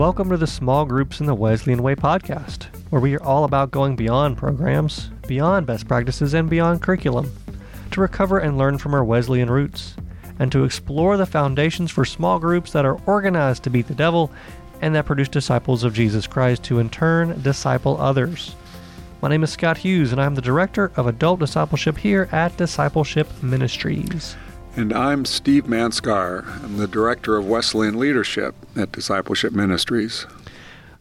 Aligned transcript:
Welcome 0.00 0.30
to 0.30 0.38
the 0.38 0.46
Small 0.46 0.86
Groups 0.86 1.20
in 1.20 1.26
the 1.26 1.34
Wesleyan 1.34 1.82
Way 1.82 1.94
podcast, 1.94 2.74
where 2.88 3.02
we 3.02 3.14
are 3.16 3.22
all 3.22 3.44
about 3.44 3.70
going 3.70 3.96
beyond 3.96 4.38
programs, 4.38 5.10
beyond 5.28 5.66
best 5.66 5.86
practices, 5.86 6.32
and 6.32 6.48
beyond 6.48 6.80
curriculum 6.80 7.30
to 7.90 8.00
recover 8.00 8.38
and 8.38 8.56
learn 8.56 8.78
from 8.78 8.94
our 8.94 9.04
Wesleyan 9.04 9.50
roots, 9.50 9.96
and 10.38 10.50
to 10.52 10.64
explore 10.64 11.18
the 11.18 11.26
foundations 11.26 11.90
for 11.90 12.06
small 12.06 12.38
groups 12.38 12.72
that 12.72 12.86
are 12.86 12.98
organized 13.04 13.62
to 13.64 13.70
beat 13.70 13.88
the 13.88 13.94
devil 13.94 14.32
and 14.80 14.94
that 14.94 15.04
produce 15.04 15.28
disciples 15.28 15.84
of 15.84 15.92
Jesus 15.92 16.26
Christ 16.26 16.62
to 16.62 16.78
in 16.78 16.88
turn 16.88 17.38
disciple 17.42 18.00
others. 18.00 18.54
My 19.20 19.28
name 19.28 19.44
is 19.44 19.50
Scott 19.50 19.76
Hughes, 19.76 20.12
and 20.12 20.20
I'm 20.20 20.34
the 20.34 20.40
Director 20.40 20.92
of 20.96 21.08
Adult 21.08 21.40
Discipleship 21.40 21.98
here 21.98 22.26
at 22.32 22.56
Discipleship 22.56 23.28
Ministries. 23.42 24.34
And 24.76 24.92
I'm 24.92 25.24
Steve 25.24 25.64
Manskar. 25.64 26.46
I'm 26.64 26.76
the 26.78 26.86
Director 26.86 27.36
of 27.36 27.46
Wesleyan 27.46 27.98
Leadership 27.98 28.54
at 28.76 28.92
Discipleship 28.92 29.52
Ministries. 29.52 30.26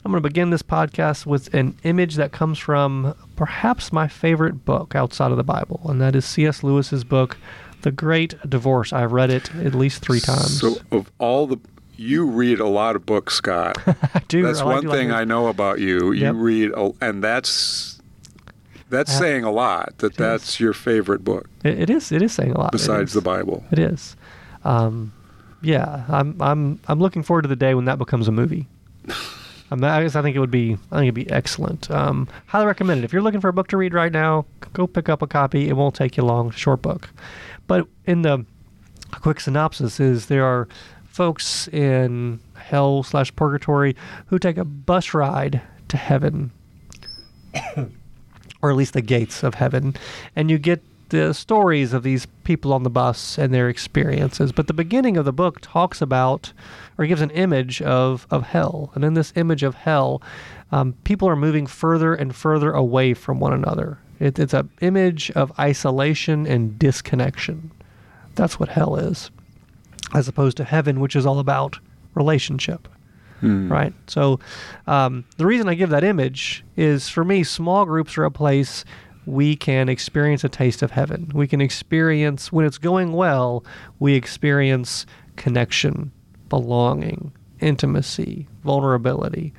I'm 0.04 0.12
going 0.12 0.22
to 0.24 0.28
begin 0.28 0.50
this 0.50 0.64
podcast 0.64 1.26
with 1.26 1.54
an 1.54 1.78
image 1.84 2.16
that 2.16 2.32
comes 2.32 2.58
from 2.58 3.14
perhaps 3.36 3.92
my 3.94 4.08
favorite 4.08 4.66
book 4.66 4.96
outside 4.96 5.32
of 5.32 5.38
the 5.38 5.44
Bible, 5.44 5.82
and 5.86 6.02
that 6.02 6.16
is 6.16 6.26
C.S. 6.26 6.64
Lewis's 6.64 7.04
book, 7.04 7.38
The 7.84 7.92
Great 7.92 8.34
Divorce. 8.50 8.92
I've 8.92 9.12
read 9.12 9.30
it 9.30 9.54
at 9.56 9.76
least 9.76 10.02
three 10.02 10.20
times. 10.20 10.60
So, 10.62 10.78
of 10.92 11.12
all 11.20 11.48
the 11.48 11.58
you 11.96 12.26
read 12.26 12.62
a 12.62 12.68
lot 12.68 12.96
of 12.96 13.06
books, 13.06 13.36
Scott. 13.36 13.78
I 13.88 14.22
do. 14.30 14.42
That's 14.42 14.62
I 14.62 14.66
one 14.66 14.86
like 14.86 14.98
thing. 14.98 15.12
I 15.12 15.26
know 15.26 15.48
about 15.48 15.80
you. 15.80 16.14
You 16.14 16.22
Yep. 16.28 16.36
read, 16.38 16.72
a, 16.72 16.92
and 17.02 17.22
that's 17.22 17.99
that's 18.90 19.12
Uh, 19.16 19.20
saying 19.20 19.44
a 19.44 19.52
lot. 19.52 19.98
That 20.00 20.16
that's 20.16 20.60
your 20.60 20.74
favorite 20.74 21.24
book 21.24 21.48
It, 21.64 21.80
it 21.80 21.90
is. 21.90 22.12
It 22.12 22.22
is 22.22 22.34
saying 22.34 22.52
a 22.52 22.58
lot. 22.60 22.72
Besides 22.72 23.14
the 23.14 23.22
Bible. 23.22 23.64
It 23.72 23.80
is. 23.80 24.16
Um, 24.64 25.14
yeah, 25.62 26.06
I'm. 26.10 26.42
I'm. 26.42 26.80
I'm 26.88 27.00
looking 27.00 27.24
forward 27.24 27.44
to 27.44 27.48
the 27.48 27.56
day 27.56 27.74
when 27.76 27.86
that 27.86 27.98
becomes 27.98 28.28
a 28.28 28.32
movie. 28.32 28.68
Um, 29.72 29.84
I 29.84 30.02
guess 30.02 30.16
I 30.16 30.24
think 30.24 30.36
it 30.36 30.40
would 30.40 30.50
be. 30.50 30.74
I 30.92 30.96
think 30.98 31.04
it'd 31.04 31.14
be 31.14 31.30
excellent. 31.30 31.92
Um, 31.92 32.28
highly 32.48 32.66
recommend 32.66 33.02
it. 33.02 33.04
If 33.04 33.14
you're 33.14 33.22
looking 33.22 33.40
for 33.40 33.50
a 33.50 33.54
book 33.54 33.68
to 33.68 33.78
read 33.78 33.94
right 33.94 34.12
now, 34.12 34.48
go 34.74 34.88
pick 34.88 35.10
up 35.10 35.22
a 35.22 35.28
copy. 35.28 35.70
It 35.70 35.74
won't 35.74 35.94
take 35.94 36.18
you 36.18 36.24
long. 36.24 36.50
Short 36.50 36.82
book, 36.82 37.08
but 37.68 37.86
in 38.08 38.24
the 38.24 38.44
a 39.14 39.20
quick 39.20 39.40
synopsis 39.40 40.00
is 40.00 40.26
there 40.26 40.44
are 40.44 40.68
folks 41.06 41.68
in 41.68 42.40
hell 42.56 43.04
slash 43.04 43.36
purgatory 43.36 43.96
who 44.26 44.40
take 44.40 44.58
a 44.58 44.66
bus 44.66 45.14
ride 45.14 45.62
to 45.90 45.98
heaven 45.98 46.50
or 48.62 48.70
at 48.70 48.76
least 48.76 48.94
the 48.94 49.02
gates 49.02 49.44
of 49.44 49.56
heaven 49.56 49.96
and 50.36 50.50
you 50.50 50.58
get 50.58 50.82
the 51.10 51.34
stories 51.34 51.92
of 51.92 52.04
these 52.04 52.28
people 52.44 52.72
on 52.72 52.84
the 52.84 52.90
bus 52.90 53.38
and 53.38 53.54
their 53.54 53.68
experiences. 53.68 54.52
But 54.52 54.68
the 54.68 54.74
beginning 54.74 55.18
of 55.18 55.26
the 55.26 55.34
book 55.34 55.60
talks 55.62 56.02
about 56.02 56.54
or 56.98 57.06
gives 57.08 57.22
an 57.22 57.32
image 57.32 57.82
of, 57.82 58.28
of 58.30 58.44
hell. 58.44 58.92
And 58.94 59.04
in 59.04 59.16
this 59.16 59.34
image 59.36 59.64
of 59.64 59.76
hell 59.76 60.22
um, 60.72 60.94
people 61.04 61.28
are 61.28 61.36
moving 61.36 61.66
further 61.66 62.14
and 62.14 62.36
further 62.36 62.72
away 62.72 63.14
from 63.14 63.40
one 63.40 63.54
another. 63.54 63.98
It, 64.20 64.38
it's 64.38 64.54
an 64.54 64.70
image 64.82 65.32
of 65.32 65.58
isolation 65.60 66.46
and 66.46 66.78
disconnection. 66.78 67.72
That's 68.36 68.60
what 68.60 68.70
hell 68.70 68.96
is 68.96 69.32
as 70.14 70.28
opposed 70.28 70.58
to 70.58 70.64
heaven 70.64 71.00
which 71.00 71.16
is 71.16 71.26
all 71.26 71.40
about 71.40 71.80
relationship 72.16 72.88
Hmm. 73.40 73.72
right? 73.72 73.94
So, 74.08 74.40
um, 74.88 75.26
the 75.38 75.46
reason 75.46 75.70
I 75.70 75.76
give 75.76 75.90
that 75.92 76.04
image 76.04 76.64
is 76.76 77.08
for 77.10 77.24
me, 77.24 77.44
small 77.44 77.86
groups 77.86 78.18
are 78.18 78.26
a 78.26 78.32
place 78.32 78.84
we 79.26 79.56
can 79.56 79.90
experience 79.90 80.44
a 80.44 80.50
taste 80.50 80.82
of 80.82 80.92
heaven. 80.92 81.32
We 81.34 81.48
can 81.48 81.62
experience, 81.62 82.52
when 82.52 82.66
it's 82.66 82.78
going 82.78 83.14
well, 83.14 83.64
we 84.00 84.16
experience 84.16 85.06
connection, 85.36 86.12
belonging, 86.50 87.32
intimacy, 87.60 88.48
vulnerability. 88.64 89.54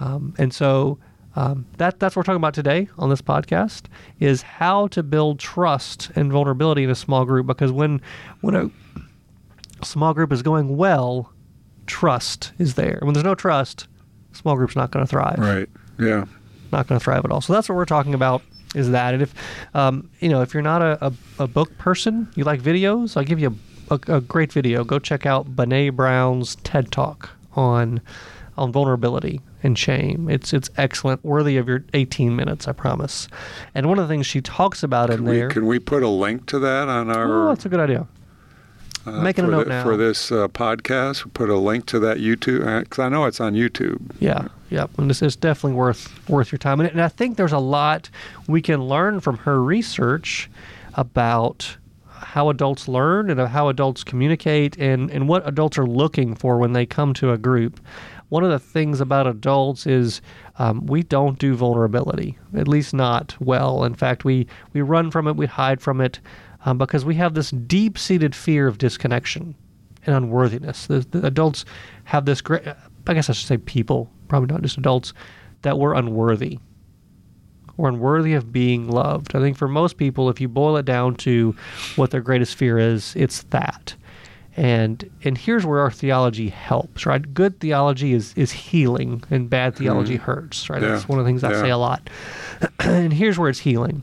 Um, 0.00 0.34
and 0.38 0.52
so, 0.52 0.98
um, 1.36 1.66
that, 1.78 1.98
that's 1.98 2.14
what 2.14 2.20
we're 2.20 2.26
talking 2.26 2.42
about 2.42 2.54
today 2.54 2.88
on 2.98 3.08
this 3.08 3.22
podcast 3.22 3.84
is 4.20 4.42
how 4.42 4.88
to 4.88 5.02
build 5.02 5.38
trust 5.38 6.10
and 6.14 6.30
vulnerability 6.30 6.84
in 6.84 6.90
a 6.90 6.94
small 6.94 7.24
group 7.24 7.46
because 7.46 7.72
when 7.72 8.02
when 8.42 8.54
a 8.54 8.70
small 9.82 10.12
group 10.12 10.32
is 10.32 10.42
going 10.42 10.76
well 10.76 11.31
trust 11.92 12.52
is 12.58 12.74
there. 12.74 12.98
When 13.02 13.12
there's 13.12 13.22
no 13.22 13.34
trust, 13.34 13.86
small 14.32 14.56
group's 14.56 14.74
not 14.74 14.90
going 14.90 15.04
to 15.04 15.10
thrive. 15.10 15.38
Right. 15.38 15.68
Yeah. 15.98 16.24
Not 16.72 16.88
going 16.88 16.98
to 16.98 17.04
thrive 17.04 17.22
at 17.26 17.30
all. 17.30 17.42
So 17.42 17.52
that's 17.52 17.68
what 17.68 17.76
we're 17.76 17.84
talking 17.84 18.14
about. 18.14 18.42
Is 18.74 18.90
that 18.92 19.12
and 19.12 19.22
if 19.22 19.34
um, 19.74 20.08
you 20.20 20.30
know 20.30 20.40
if 20.40 20.54
you're 20.54 20.62
not 20.62 20.80
a, 20.80 21.06
a, 21.06 21.12
a 21.40 21.46
book 21.46 21.76
person, 21.76 22.26
you 22.34 22.44
like 22.44 22.62
videos, 22.62 23.18
I'll 23.18 23.24
give 23.24 23.38
you 23.38 23.54
a, 23.90 23.94
a, 23.94 24.16
a 24.16 24.20
great 24.22 24.50
video. 24.50 24.82
Go 24.82 24.98
check 24.98 25.26
out 25.26 25.54
Brene 25.54 25.94
Brown's 25.94 26.56
TED 26.56 26.90
Talk 26.90 27.28
on 27.52 28.00
on 28.56 28.72
vulnerability 28.72 29.42
and 29.62 29.78
shame. 29.78 30.30
It's 30.30 30.54
it's 30.54 30.70
excellent, 30.78 31.22
worthy 31.22 31.58
of 31.58 31.68
your 31.68 31.84
18 31.92 32.34
minutes, 32.34 32.66
I 32.66 32.72
promise. 32.72 33.28
And 33.74 33.86
one 33.90 33.98
of 33.98 34.08
the 34.08 34.12
things 34.12 34.26
she 34.26 34.40
talks 34.40 34.82
about 34.82 35.10
in 35.10 35.24
we, 35.24 35.36
there. 35.36 35.50
can 35.50 35.66
we 35.66 35.78
put 35.78 36.02
a 36.02 36.08
link 36.08 36.46
to 36.46 36.58
that 36.60 36.88
on 36.88 37.10
our 37.10 37.48
oh, 37.48 37.48
that's 37.50 37.66
a 37.66 37.68
good 37.68 37.80
idea. 37.80 38.06
Uh, 39.06 39.22
making 39.22 39.44
a 39.44 39.48
note 39.48 39.64
the- 39.64 39.70
now. 39.70 39.84
for 39.84 39.96
this 39.96 40.30
uh, 40.32 40.48
podcast? 40.48 41.32
Put 41.34 41.48
a 41.48 41.56
link 41.56 41.86
to 41.86 41.98
that 42.00 42.18
YouTube 42.18 42.80
because 42.80 42.98
I 42.98 43.08
know 43.08 43.24
it's 43.24 43.40
on 43.40 43.54
YouTube. 43.54 44.00
Yeah, 44.20 44.48
yeah, 44.70 44.86
and 44.98 45.08
this 45.08 45.22
is 45.22 45.36
definitely 45.36 45.76
worth 45.76 46.28
worth 46.28 46.52
your 46.52 46.58
time. 46.58 46.80
And, 46.80 46.90
and 46.90 47.00
I 47.00 47.08
think 47.08 47.36
there's 47.36 47.52
a 47.52 47.58
lot 47.58 48.10
we 48.46 48.62
can 48.62 48.82
learn 48.82 49.20
from 49.20 49.38
her 49.38 49.62
research 49.62 50.50
about 50.94 51.76
how 52.22 52.48
adults 52.48 52.88
learn 52.88 53.30
and 53.30 53.40
how 53.40 53.68
adults 53.68 54.04
communicate 54.04 54.78
and, 54.78 55.10
and 55.10 55.28
what 55.28 55.46
adults 55.46 55.76
are 55.76 55.86
looking 55.86 56.34
for 56.34 56.58
when 56.58 56.72
they 56.72 56.86
come 56.86 57.12
to 57.14 57.32
a 57.32 57.38
group. 57.38 57.80
One 58.28 58.44
of 58.44 58.50
the 58.50 58.58
things 58.58 59.00
about 59.00 59.26
adults 59.26 59.86
is 59.86 60.22
um, 60.58 60.86
we 60.86 61.02
don't 61.02 61.38
do 61.38 61.54
vulnerability, 61.54 62.38
at 62.56 62.68
least 62.68 62.94
not 62.94 63.36
well. 63.40 63.84
In 63.84 63.94
fact, 63.94 64.24
we, 64.24 64.46
we 64.72 64.80
run 64.80 65.10
from 65.10 65.28
it, 65.28 65.36
we 65.36 65.46
hide 65.46 65.82
from 65.82 66.00
it, 66.00 66.18
um, 66.64 66.78
because 66.78 67.04
we 67.04 67.14
have 67.16 67.34
this 67.34 67.50
deep 67.50 67.98
seated 67.98 68.34
fear 68.34 68.66
of 68.68 68.78
disconnection 68.78 69.54
and 70.06 70.14
unworthiness. 70.16 70.86
The, 70.86 71.00
the 71.00 71.24
adults 71.26 71.64
have 72.04 72.24
this 72.24 72.40
great, 72.40 72.62
I 73.06 73.14
guess 73.14 73.30
I 73.30 73.32
should 73.32 73.46
say 73.48 73.58
people, 73.58 74.10
probably 74.28 74.52
not 74.52 74.62
just 74.62 74.78
adults, 74.78 75.12
that 75.62 75.78
we're 75.78 75.94
unworthy. 75.94 76.58
We're 77.76 77.88
unworthy 77.88 78.34
of 78.34 78.52
being 78.52 78.88
loved. 78.88 79.34
I 79.34 79.40
think 79.40 79.56
for 79.56 79.66
most 79.68 79.96
people, 79.96 80.28
if 80.28 80.40
you 80.40 80.48
boil 80.48 80.76
it 80.76 80.84
down 80.84 81.14
to 81.16 81.54
what 81.96 82.10
their 82.10 82.20
greatest 82.20 82.54
fear 82.56 82.78
is, 82.78 83.14
it's 83.16 83.44
that. 83.44 83.94
And 84.54 85.08
and 85.24 85.38
here's 85.38 85.64
where 85.64 85.80
our 85.80 85.90
theology 85.90 86.50
helps, 86.50 87.06
right? 87.06 87.32
Good 87.32 87.58
theology 87.60 88.12
is 88.12 88.34
is 88.36 88.52
healing, 88.52 89.22
and 89.30 89.48
bad 89.48 89.74
theology 89.76 90.16
hurts, 90.16 90.68
right? 90.68 90.82
Yeah. 90.82 90.88
That's 90.88 91.08
one 91.08 91.18
of 91.18 91.24
the 91.24 91.28
things 91.30 91.42
I 91.42 91.52
Yeah. 91.52 91.62
say 91.62 91.70
a 91.70 91.78
lot. 91.78 92.10
and 92.80 93.14
here's 93.14 93.38
where 93.38 93.48
it's 93.48 93.60
healing, 93.60 94.02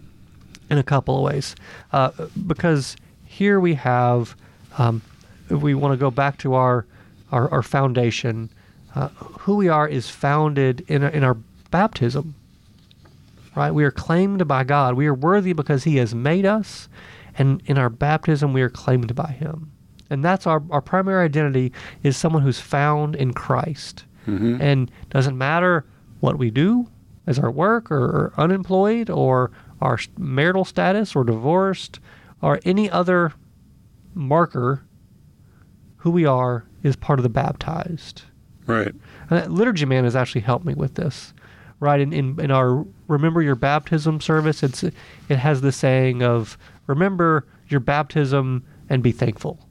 in 0.69 0.77
a 0.77 0.83
couple 0.83 1.17
of 1.17 1.23
ways, 1.23 1.55
uh, 1.91 2.11
because 2.47 2.95
here 3.25 3.59
we 3.59 3.73
have, 3.75 4.35
um, 4.77 5.01
we 5.49 5.73
want 5.73 5.93
to 5.93 5.97
go 5.97 6.11
back 6.11 6.37
to 6.39 6.53
our 6.53 6.85
our, 7.31 7.47
our 7.51 7.61
foundation, 7.61 8.49
uh, 8.95 9.09
who 9.41 9.55
we 9.55 9.67
are 9.69 9.87
is 9.87 10.09
founded 10.09 10.83
in 10.87 11.03
our, 11.03 11.09
in 11.11 11.23
our 11.23 11.35
baptism. 11.69 12.33
Right? 13.55 13.71
We 13.71 13.83
are 13.83 13.91
claimed 13.91 14.47
by 14.47 14.63
God. 14.63 14.95
We 14.95 15.05
are 15.05 15.13
worthy 15.13 15.53
because 15.53 15.83
He 15.83 15.97
has 15.97 16.15
made 16.15 16.45
us, 16.45 16.89
and 17.37 17.61
in 17.65 17.77
our 17.77 17.89
baptism 17.89 18.51
we 18.53 18.61
are 18.61 18.69
claimed 18.69 19.13
by 19.15 19.31
Him. 19.31 19.71
And 20.09 20.25
that's 20.25 20.47
our, 20.47 20.63
our 20.71 20.81
primary 20.81 21.23
identity 21.25 21.71
is 22.01 22.17
someone 22.17 22.41
who's 22.41 22.59
found 22.59 23.15
in 23.15 23.33
Christ. 23.33 24.05
Mhm. 24.27 24.59
And 24.59 24.91
doesn't 25.11 25.37
matter 25.37 25.85
what 26.19 26.37
we 26.39 26.49
do 26.49 26.87
as 27.27 27.37
our 27.37 27.51
work 27.51 27.91
or, 27.91 28.03
or 28.03 28.33
unemployed 28.37 29.09
or 29.09 29.51
our 29.81 29.99
marital 30.17 30.65
status 30.65 31.15
or 31.15 31.23
divorced 31.23 31.99
or 32.41 32.59
any 32.65 32.89
other 32.89 33.33
marker, 34.13 34.83
who 35.97 36.11
we 36.11 36.25
are 36.25 36.65
is 36.83 36.95
part 36.95 37.19
of 37.19 37.23
the 37.23 37.29
baptized. 37.29 38.23
Right. 38.65 38.93
Uh, 39.29 39.45
Liturgy 39.45 39.85
Man 39.85 40.03
has 40.03 40.15
actually 40.15 40.41
helped 40.41 40.65
me 40.65 40.73
with 40.73 40.95
this. 40.95 41.33
Right 41.81 42.01
in, 42.01 42.11
in, 42.11 42.39
in 42.39 42.51
our 42.51 42.85
remember 43.07 43.41
your 43.41 43.55
baptism 43.55 44.19
service, 44.19 44.63
it's 44.63 44.83
it 44.83 44.93
has 45.29 45.61
the 45.61 45.71
saying 45.71 46.21
of 46.21 46.57
remember 46.87 47.47
your 47.69 47.79
baptism 47.79 48.65
and 48.89 49.01
be 49.01 49.13
thankful. 49.13 49.65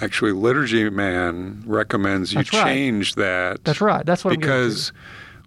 Actually, 0.00 0.30
Liturgy 0.30 0.88
Man 0.90 1.64
recommends 1.66 2.32
you 2.32 2.38
right. 2.38 2.46
change 2.46 3.16
that. 3.16 3.64
That's 3.64 3.80
right. 3.80 4.06
That's 4.06 4.24
what 4.24 4.38
because 4.38 4.92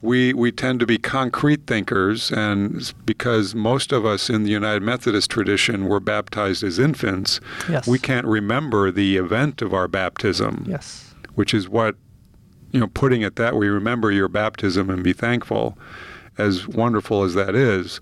we 0.01 0.33
we 0.33 0.51
tend 0.51 0.79
to 0.79 0.85
be 0.85 0.97
concrete 0.97 1.67
thinkers, 1.67 2.31
and 2.31 2.93
because 3.05 3.53
most 3.53 3.91
of 3.91 4.05
us 4.05 4.29
in 4.29 4.43
the 4.43 4.49
United 4.49 4.81
Methodist 4.81 5.29
tradition 5.29 5.85
were 5.85 5.99
baptized 5.99 6.63
as 6.63 6.79
infants, 6.79 7.39
Yes. 7.69 7.87
we 7.87 7.99
can't 7.99 8.25
remember 8.25 8.91
the 8.91 9.17
event 9.17 9.61
of 9.61 9.73
our 9.73 9.87
baptism, 9.87 10.65
Yes. 10.67 11.13
which 11.35 11.53
is 11.53 11.69
what 11.69 11.95
you 12.71 12.79
know. 12.79 12.87
Putting 12.87 13.21
it 13.21 13.35
that 13.35 13.55
way, 13.55 13.67
remember 13.67 14.11
your 14.11 14.27
baptism 14.27 14.89
and 14.89 15.03
be 15.03 15.13
thankful, 15.13 15.77
as 16.37 16.67
wonderful 16.67 17.23
as 17.23 17.33
that 17.35 17.53
is. 17.55 18.01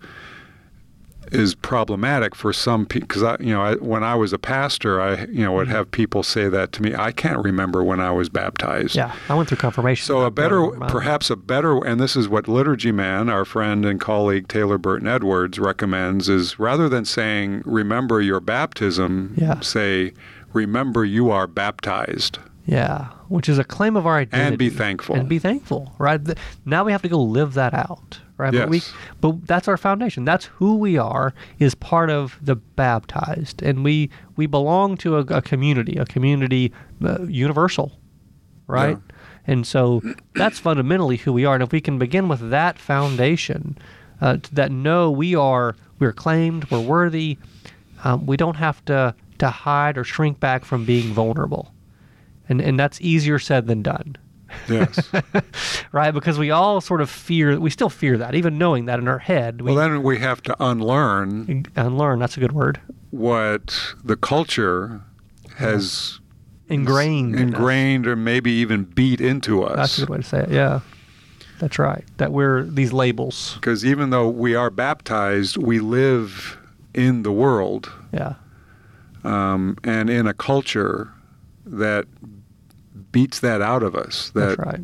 Is 1.31 1.55
problematic 1.55 2.35
for 2.35 2.51
some 2.53 2.85
people 2.85 3.07
because 3.07 3.23
I, 3.23 3.37
you 3.39 3.53
know, 3.53 3.61
I, 3.61 3.75
when 3.75 4.03
I 4.03 4.15
was 4.15 4.33
a 4.33 4.37
pastor, 4.39 4.99
I, 5.01 5.25
you 5.25 5.43
know, 5.43 5.53
would 5.53 5.67
Mm-hmm. 5.67 5.75
have 5.75 5.91
people 5.91 6.23
say 6.23 6.49
that 6.49 6.71
to 6.73 6.81
me. 6.81 6.95
I 6.95 7.11
can't 7.11 7.43
remember 7.43 7.83
when 7.83 7.99
I 7.99 8.11
was 8.11 8.29
baptized. 8.29 8.95
Yeah, 8.95 9.13
I 9.27 9.35
went 9.35 9.49
through 9.49 9.57
confirmation. 9.59 10.05
So 10.05 10.21
a 10.21 10.31
better, 10.31 10.67
perhaps 10.87 11.29
a 11.29 11.35
better, 11.35 11.77
and 11.85 11.99
this 11.99 12.15
is 12.15 12.27
what 12.29 12.47
Liturgy 12.47 12.91
Man, 12.91 13.29
our 13.29 13.45
friend 13.45 13.85
and 13.85 13.99
colleague 13.99 14.47
Taylor 14.47 14.77
Burton 14.77 15.07
Edwards 15.07 15.59
recommends, 15.59 16.29
is 16.29 16.57
rather 16.59 16.89
than 16.89 17.05
saying 17.05 17.61
"remember 17.65 18.21
your 18.21 18.39
baptism," 18.39 19.33
Yeah. 19.37 19.59
say 19.59 20.13
"remember 20.53 21.05
you 21.05 21.29
are 21.31 21.45
baptized." 21.47 22.39
Yeah, 22.65 23.07
which 23.29 23.49
is 23.49 23.57
a 23.57 23.63
claim 23.63 23.95
of 23.95 24.05
our 24.05 24.17
identity. 24.17 24.47
And 24.49 24.57
be 24.57 24.69
thankful. 24.69 25.15
And 25.15 25.27
be 25.27 25.39
thankful, 25.39 25.93
right? 25.97 26.21
Now 26.65 26.83
we 26.83 26.91
have 26.91 27.01
to 27.01 27.09
go 27.09 27.19
live 27.21 27.53
that 27.55 27.73
out, 27.73 28.19
right? 28.39 28.51
But 28.61 28.69
we, 28.69 28.81
but 29.21 29.45
that's 29.45 29.67
our 29.67 29.77
foundation. 29.77 30.25
That's 30.25 30.45
who 30.45 30.77
we 30.77 30.97
are. 30.97 31.33
Is 31.59 31.75
part 31.75 32.09
of 32.09 32.39
the 32.41 32.55
baptized, 32.55 33.61
and 33.61 33.83
we 33.83 34.09
we 34.35 34.47
belong 34.47 34.97
to 34.97 35.17
a, 35.17 35.19
a 35.19 35.41
community, 35.41 35.97
a 35.97 36.05
community 36.05 36.71
uh, 37.03 37.23
universal, 37.23 37.91
right? 38.65 38.97
And 39.45 39.67
so 39.67 40.01
that's 40.35 40.59
fundamentally 40.59 41.17
who 41.17 41.33
we 41.33 41.45
are. 41.45 41.53
And 41.55 41.63
if 41.63 41.71
we 41.71 41.81
can 41.81 41.99
begin 41.99 42.27
with 42.27 42.49
that 42.49 42.79
foundation, 42.79 43.77
uh, 44.21 44.37
that 44.53 44.71
know 44.71 45.11
we 45.11 45.35
are 45.35 45.75
we're 45.99 46.13
claimed, 46.13 46.71
we're 46.71 46.79
worthy, 46.79 47.37
um, 48.03 48.25
we 48.25 48.37
don't 48.37 48.55
have 48.55 48.83
to 48.85 49.13
to 49.39 49.49
hide 49.49 49.97
or 49.97 50.03
shrink 50.03 50.39
back 50.39 50.65
from 50.65 50.85
being 50.85 51.13
vulnerable 51.13 51.73
and 52.49 52.59
and 52.61 52.79
that's 52.79 52.99
easier 52.99 53.39
said 53.39 53.67
than 53.67 53.81
done 53.81 54.15
Yes. 54.67 55.11
right? 55.91 56.11
Because 56.11 56.37
we 56.37 56.51
all 56.51 56.81
sort 56.81 57.01
of 57.01 57.09
fear 57.09 57.59
we 57.59 57.69
still 57.69 57.89
fear 57.89 58.17
that 58.17 58.35
even 58.35 58.57
knowing 58.57 58.85
that 58.85 58.99
in 58.99 59.07
our 59.07 59.19
head 59.19 59.61
we 59.61 59.73
well, 59.73 59.89
then 59.89 60.03
we 60.03 60.19
have 60.19 60.41
to 60.43 60.55
unlearn 60.63 61.65
unlearn 61.75 62.19
that's 62.19 62.37
a 62.37 62.39
good 62.39 62.51
word. 62.51 62.79
what 63.11 63.95
the 64.03 64.15
culture 64.15 65.01
has 65.57 66.19
ingrained 66.67 67.35
in 67.35 67.49
ingrained 67.49 68.07
or 68.07 68.15
maybe 68.15 68.51
even 68.51 68.83
beat 68.83 69.19
into 69.19 69.63
us. 69.63 69.75
that's 69.75 69.97
a 69.97 70.01
good 70.01 70.09
way 70.09 70.17
to 70.17 70.23
say 70.23 70.39
it 70.41 70.49
yeah. 70.51 70.79
That's 71.59 71.77
right 71.77 72.05
that 72.17 72.31
we're 72.31 72.63
these 72.63 72.93
labels. 72.93 73.55
Because 73.55 73.83
even 73.83 74.11
though 74.11 74.29
we 74.29 74.55
are 74.55 74.69
baptized, 74.69 75.57
we 75.57 75.79
live 75.79 76.57
in 76.93 77.23
the 77.23 77.33
world 77.33 77.91
yeah. 78.13 78.35
um, 79.25 79.77
and 79.83 80.09
in 80.09 80.25
a 80.25 80.33
culture 80.33 81.11
that 81.65 82.05
beats 83.11 83.39
that 83.39 83.61
out 83.61 83.83
of 83.83 83.95
us. 83.95 84.29
That 84.31 84.57
that's 84.57 84.59
right 84.59 84.79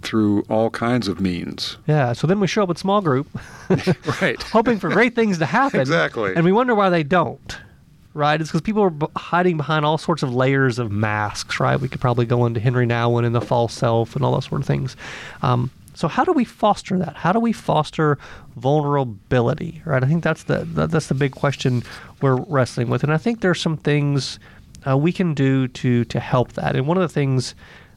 through 0.00 0.42
all 0.48 0.70
kinds 0.70 1.08
of 1.08 1.20
means. 1.20 1.76
yeah 1.88 2.12
so 2.12 2.28
then 2.28 2.38
we 2.38 2.46
show 2.46 2.62
up 2.62 2.70
at 2.70 2.78
small 2.78 3.00
group 3.00 3.26
Right. 4.22 4.40
hoping 4.44 4.78
for 4.78 4.88
great 4.90 5.16
things 5.16 5.38
to 5.38 5.44
happen 5.46 5.80
Exactly. 5.80 6.34
and 6.36 6.44
we 6.44 6.52
wonder 6.52 6.72
why 6.76 6.88
they 6.88 7.02
don't 7.02 7.58
right 8.14 8.40
it's 8.40 8.48
because 8.48 8.60
people 8.60 8.80
are 8.84 8.90
b- 8.90 9.08
hiding 9.16 9.56
behind 9.56 9.84
all 9.84 9.98
sorts 9.98 10.22
of 10.22 10.32
layers 10.32 10.78
of 10.78 10.92
masks 10.92 11.58
right 11.58 11.80
we 11.80 11.88
could 11.88 12.00
probably 12.00 12.26
go 12.26 12.46
into 12.46 12.60
henri 12.60 12.86
nouwen 12.86 13.18
and 13.18 13.26
in 13.26 13.32
the 13.32 13.40
false 13.40 13.74
self 13.74 14.14
and 14.14 14.24
all 14.24 14.30
those 14.32 14.44
sort 14.44 14.60
of 14.60 14.66
things 14.68 14.94
um, 15.42 15.68
so 15.94 16.06
how 16.06 16.22
do 16.24 16.30
we 16.32 16.44
foster 16.44 16.96
that 16.96 17.16
how 17.16 17.32
do 17.32 17.40
we 17.40 17.52
foster 17.52 18.18
vulnerability 18.56 19.82
right 19.84 20.04
i 20.04 20.06
think 20.06 20.22
that's 20.22 20.44
the, 20.44 20.58
the 20.64 20.86
that's 20.86 21.08
the 21.08 21.14
big 21.14 21.32
question 21.32 21.82
we're 22.22 22.36
wrestling 22.42 22.88
with 22.88 23.02
and 23.02 23.12
i 23.12 23.18
think 23.18 23.40
there's 23.40 23.60
some 23.60 23.76
things 23.76 24.38
uh, 24.86 24.96
we 24.96 25.12
can 25.12 25.34
do 25.34 25.68
to 25.68 26.04
to 26.06 26.20
help 26.20 26.52
that 26.54 26.76
and 26.76 26.86
one 26.86 26.96
of 26.96 27.02
the 27.02 27.08
things 27.08 27.54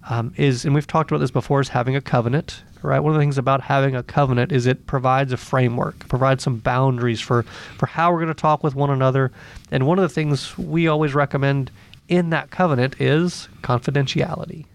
um, 0.10 0.34
is, 0.36 0.66
and 0.66 0.74
we've 0.74 0.88
talked 0.88 1.12
about 1.12 1.20
this 1.20 1.30
before, 1.30 1.62
is 1.62 1.70
having 1.70 1.96
a 1.96 2.02
covenant, 2.02 2.64
right? 2.82 3.00
One 3.00 3.12
of 3.14 3.20
the 3.20 3.22
things 3.22 3.38
about 3.38 3.62
having 3.62 3.96
a 3.96 4.02
covenant 4.02 4.52
is 4.52 4.66
it 4.66 4.88
provides 4.88 5.32
a 5.32 5.38
framework, 5.38 6.08
provides 6.08 6.44
some 6.44 6.58
boundaries 6.58 7.22
for, 7.22 7.44
for 7.78 7.86
how 7.86 8.12
we're 8.12 8.18
going 8.18 8.30
to 8.30 8.34
talk 8.34 8.64
with 8.64 8.74
one 8.74 8.90
another. 8.90 9.32
And 9.70 9.86
one 9.86 10.00
of 10.00 10.02
the 10.02 10.10
things 10.10 10.58
we 10.58 10.88
always 10.88 11.14
recommend 11.14 11.70
in 12.08 12.32
that 12.32 12.50
covenant 12.50 13.00
is 13.00 13.48
confidentiality, 13.62 14.66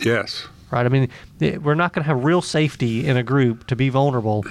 Yes. 0.00 0.48
right? 0.72 0.84
I 0.84 0.88
mean, 0.88 1.08
we're 1.62 1.76
not 1.76 1.92
going 1.92 2.02
to 2.02 2.08
have 2.08 2.24
real 2.24 2.42
safety 2.42 3.06
in 3.06 3.16
a 3.16 3.22
group 3.22 3.68
to 3.68 3.76
be 3.76 3.90
vulnerable 3.90 4.44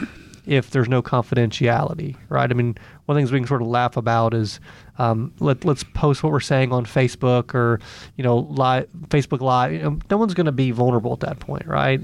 if 0.45 0.71
there's 0.71 0.89
no 0.89 1.01
confidentiality, 1.01 2.15
right? 2.29 2.49
I 2.49 2.53
mean, 2.53 2.77
one 3.05 3.15
of 3.15 3.15
the 3.15 3.19
things 3.19 3.31
we 3.31 3.39
can 3.39 3.47
sort 3.47 3.61
of 3.61 3.67
laugh 3.67 3.97
about 3.97 4.33
is 4.33 4.59
um, 4.97 5.33
let 5.39 5.65
let's 5.65 5.83
post 5.83 6.23
what 6.23 6.31
we're 6.31 6.39
saying 6.39 6.71
on 6.71 6.85
Facebook 6.85 7.53
or 7.53 7.79
you 8.17 8.23
know 8.23 8.37
live 8.37 8.87
Facebook 9.07 9.41
Live. 9.41 9.73
You 9.73 9.79
know, 9.79 9.99
no 10.09 10.17
one's 10.17 10.33
going 10.33 10.45
to 10.45 10.51
be 10.51 10.71
vulnerable 10.71 11.13
at 11.13 11.19
that 11.21 11.39
point, 11.39 11.65
right? 11.65 11.99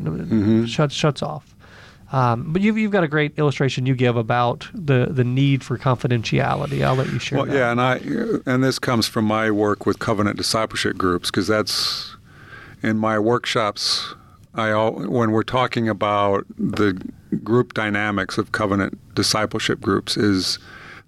Shuts 0.67 0.93
shuts 0.93 1.21
off. 1.21 1.55
Um, 2.11 2.53
but 2.53 2.61
you've, 2.61 2.77
you've 2.77 2.91
got 2.91 3.03
a 3.03 3.07
great 3.07 3.37
illustration 3.37 3.85
you 3.85 3.93
give 3.93 4.15
about 4.15 4.67
the, 4.73 5.07
the 5.09 5.25
need 5.25 5.61
for 5.63 5.77
confidentiality. 5.77 6.81
I'll 6.81 6.95
let 6.95 7.11
you 7.11 7.19
share. 7.19 7.39
Well, 7.39 7.47
that. 7.47 7.55
yeah, 7.55 7.71
and 7.71 7.81
I 7.81 7.95
and 8.45 8.63
this 8.63 8.79
comes 8.79 9.07
from 9.07 9.25
my 9.25 9.51
work 9.51 9.85
with 9.85 9.99
covenant 9.99 10.37
discipleship 10.37 10.97
groups 10.97 11.29
because 11.29 11.47
that's 11.47 12.15
in 12.81 12.97
my 12.97 13.19
workshops. 13.19 14.13
I 14.57 14.73
when 14.89 15.31
we're 15.31 15.43
talking 15.43 15.87
about 15.87 16.45
the 16.57 16.99
group 17.43 17.73
dynamics 17.73 18.37
of 18.37 18.51
covenant 18.51 18.97
discipleship 19.15 19.79
groups 19.81 20.17
is 20.17 20.59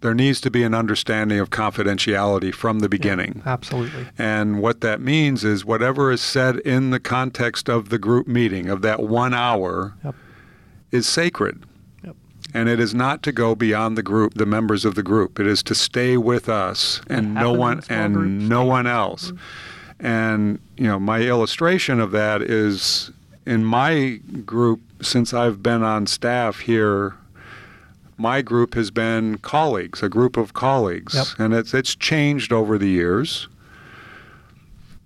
there 0.01 0.13
needs 0.13 0.39
to 0.41 0.49
be 0.51 0.63
an 0.63 0.73
understanding 0.73 1.39
of 1.39 1.49
confidentiality 1.49 2.53
from 2.53 2.79
the 2.79 2.87
beginning. 2.87 3.41
Absolutely. 3.45 4.07
And 4.17 4.61
what 4.61 4.79
that 4.81 5.01
means 5.01 5.43
is 5.43 5.65
whatever 5.65 6.09
is 6.11 6.21
said 6.21 6.57
in 6.59 6.91
the 6.91 6.99
context 7.01 7.67
of 7.69 7.89
the 7.89 7.97
group 7.97 8.25
meeting 8.27 8.69
of 8.69 8.81
that 8.83 9.01
one 9.01 9.33
hour 9.33 9.95
Yep. 10.05 10.15
is 10.91 11.05
sacred. 11.07 11.63
Yep. 12.05 12.15
And 12.53 12.69
it 12.69 12.79
is 12.79 12.95
not 12.95 13.23
to 13.23 13.33
go 13.33 13.55
beyond 13.55 13.97
the 13.97 14.03
group, 14.03 14.35
the 14.35 14.45
members 14.45 14.85
of 14.85 14.95
the 14.95 15.03
group. 15.03 15.37
It 15.37 15.47
is 15.47 15.61
to 15.63 15.75
stay 15.75 16.15
with 16.15 16.47
us 16.47 17.01
and 17.07 17.33
no 17.33 17.51
one 17.51 17.81
and 17.89 18.13
groups. 18.13 18.43
no 18.43 18.63
one 18.63 18.87
else. 18.87 19.33
And 19.99 20.59
you 20.77 20.85
know, 20.87 20.97
my 20.99 21.19
illustration 21.23 21.99
of 21.99 22.11
that 22.11 22.41
is 22.41 23.11
in 23.49 23.63
my 23.65 24.19
group 24.45 24.79
since 25.01 25.33
I've 25.33 25.61
been 25.63 25.81
on 25.83 26.05
staff 26.07 26.59
here 26.59 27.15
my 28.17 28.41
group 28.41 28.73
has 28.73 28.91
been 28.91 29.37
colleagues, 29.37 30.03
a 30.03 30.09
group 30.09 30.35
of 30.35 30.53
colleagues, 30.53 31.13
Yep. 31.15 31.27
and 31.39 31.53
it's 31.53 31.73
it's 31.73 31.95
changed 31.95 32.51
over 32.51 32.77
the 32.77 32.89
years. 32.89 33.47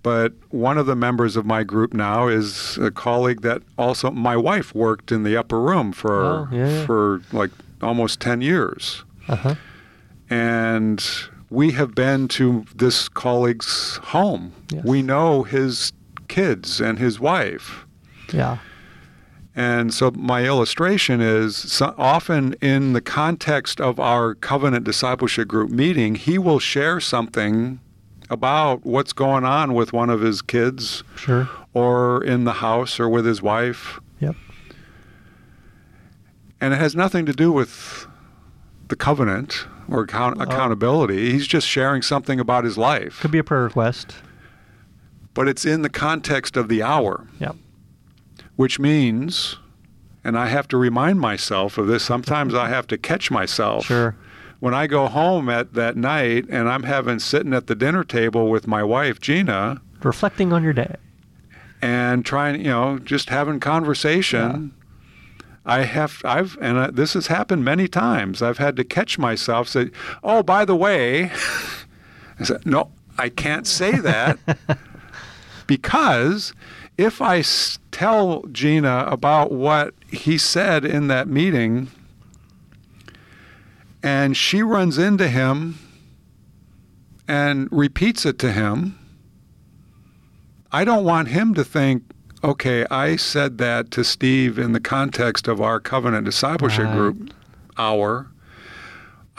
But 0.02 0.32
one 0.50 0.76
of 0.78 0.86
the 0.86 0.96
members 0.96 1.36
of 1.36 1.46
my 1.46 1.62
group 1.64 1.94
now 1.94 2.26
is 2.28 2.76
a 2.78 2.90
colleague 2.90 3.40
that 3.42 3.62
also 3.78 4.10
my 4.10 4.36
wife 4.36 4.74
worked 4.74 5.12
in 5.12 5.22
the 5.22 5.36
upper 5.36 5.60
room 5.60 5.92
for 5.92 6.24
Oh, 6.24 6.48
yeah, 6.52 6.84
for 6.84 7.22
like 7.32 7.50
almost 7.80 8.18
10 8.20 8.40
years. 8.42 9.04
Uh 9.28 9.36
huh. 9.36 9.54
And 10.28 11.02
we 11.50 11.70
have 11.72 11.94
been 11.94 12.26
to 12.28 12.64
this 12.74 13.08
colleague's 13.08 13.96
home. 14.12 14.52
Yes. 14.72 14.84
We 14.84 15.02
know 15.02 15.44
his 15.44 15.92
kids 16.28 16.80
and 16.80 16.98
his 16.98 17.20
wife. 17.20 17.86
Yeah. 18.32 18.58
And 19.56 19.94
so 19.94 20.10
my 20.12 20.44
illustration 20.44 21.20
is 21.20 21.56
so 21.56 21.94
often 21.96 22.54
in 22.60 22.92
the 22.92 23.00
context 23.00 23.80
of 23.80 24.00
our 24.00 24.34
covenant 24.34 24.84
discipleship 24.84 25.46
group 25.46 25.70
meeting, 25.70 26.16
he 26.16 26.38
will 26.38 26.58
share 26.58 26.98
something 27.00 27.78
about 28.30 28.84
what's 28.84 29.12
going 29.12 29.44
on 29.44 29.74
with 29.74 29.92
one 29.92 30.10
of 30.10 30.22
his 30.22 30.42
kids 30.42 31.04
Sure. 31.14 31.48
or 31.72 32.24
in 32.24 32.44
the 32.44 32.54
house 32.54 32.98
or 32.98 33.08
with 33.08 33.24
his 33.26 33.42
wife. 33.42 34.00
Yep. 34.18 34.34
And 36.60 36.72
it 36.74 36.78
has 36.78 36.96
nothing 36.96 37.26
to 37.26 37.32
do 37.32 37.52
with 37.52 38.06
the 38.88 38.96
covenant 38.96 39.66
or 39.88 40.02
account- 40.02 40.40
uh, 40.40 40.44
accountability. 40.44 41.30
He's 41.30 41.46
just 41.46 41.66
sharing 41.68 42.02
something 42.02 42.40
about 42.40 42.64
his 42.64 42.78
life. 42.78 43.20
Could 43.20 43.30
be 43.30 43.38
a 43.38 43.44
prayer 43.44 43.64
request. 43.64 44.16
But 45.34 45.46
it's 45.48 45.64
in 45.64 45.82
the 45.82 45.90
context 45.90 46.56
of 46.56 46.68
the 46.68 46.82
hour. 46.82 47.26
Yep. 47.38 47.56
Which 48.56 48.78
means, 48.78 49.56
and 50.22 50.38
I 50.38 50.46
have 50.46 50.68
to 50.68 50.76
remind 50.76 51.20
myself 51.20 51.78
of 51.78 51.86
this, 51.86 52.02
sometimes 52.04 52.54
I 52.54 52.68
have 52.68 52.86
to 52.88 52.98
catch 52.98 53.30
myself. 53.30 53.86
Sure. 53.86 54.16
When 54.60 54.72
I 54.74 54.86
go 54.86 55.08
home 55.08 55.48
at 55.50 55.74
that 55.74 55.96
night 55.96 56.46
and 56.48 56.68
I'm 56.68 56.84
having 56.84 57.18
sitting 57.18 57.52
at 57.52 57.66
the 57.66 57.74
dinner 57.74 58.02
table 58.04 58.48
with 58.50 58.66
my 58.66 58.82
wife 58.82 59.20
Gina 59.20 59.80
Reflecting 60.02 60.52
on 60.52 60.62
your 60.62 60.72
day. 60.72 60.96
and 61.82 62.24
trying, 62.24 62.60
you 62.60 62.70
know, 62.70 62.98
just 62.98 63.28
having 63.30 63.60
conversation. 63.60 64.74
I 65.66 65.84
have, 65.84 66.20
I've, 66.26 66.58
and 66.60 66.76
uh, 66.76 66.90
this 66.92 67.14
has 67.14 67.28
happened 67.28 67.64
many 67.64 67.88
times. 67.88 68.42
I've 68.42 68.58
had 68.58 68.76
to 68.76 68.84
catch 68.84 69.18
myself 69.18 69.66
say, 69.68 69.90
"Oh, 70.22 70.42
by 70.42 70.66
the 70.66 70.76
way," 70.76 71.30
I 72.38 72.44
said, 72.44 72.66
"No, 72.66 72.90
I 73.16 73.30
can't 73.30 73.66
say 73.66 73.92
that 73.92 74.38
because 75.66 76.52
if 76.96 77.20
I 77.22 77.42
tell 77.90 78.42
Gina 78.52 79.06
about 79.08 79.50
what 79.52 79.94
he 80.10 80.38
said 80.38 80.84
in 80.84 81.08
that 81.08 81.28
meeting, 81.28 81.88
and 84.02 84.36
she 84.36 84.62
runs 84.62 84.98
into 84.98 85.28
him 85.28 85.78
and 87.26 87.68
repeats 87.70 88.26
it 88.26 88.38
to 88.40 88.52
him." 88.52 88.98
I 90.72 90.84
don't 90.84 91.04
want 91.04 91.28
him 91.28 91.54
to 91.54 91.62
think, 91.62 92.02
okay, 92.42 92.84
I 92.90 93.14
said 93.14 93.58
that 93.58 93.92
to 93.92 94.02
Steve 94.02 94.58
in 94.58 94.72
the 94.72 94.80
context 94.80 95.46
of 95.46 95.60
our 95.60 95.78
covenant 95.78 96.24
discipleship 96.24 96.86
Right. 96.86 96.94
group 96.96 97.32
hour. 97.78 98.26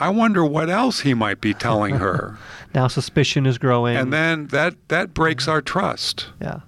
I 0.00 0.08
wonder 0.08 0.44
what 0.46 0.70
else 0.70 1.00
he 1.00 1.12
might 1.12 1.40
be 1.42 1.52
telling 1.54 1.96
her. 1.96 2.38
Now 2.74 2.88
suspicion 2.88 3.44
is 3.46 3.56
growing. 3.58 3.96
and 3.96 4.12
then 4.12 4.48
that 4.48 4.74
that 4.88 5.12
breaks 5.14 5.46
our 5.48 5.60
trust. 5.62 6.28
yeah, 6.40 6.60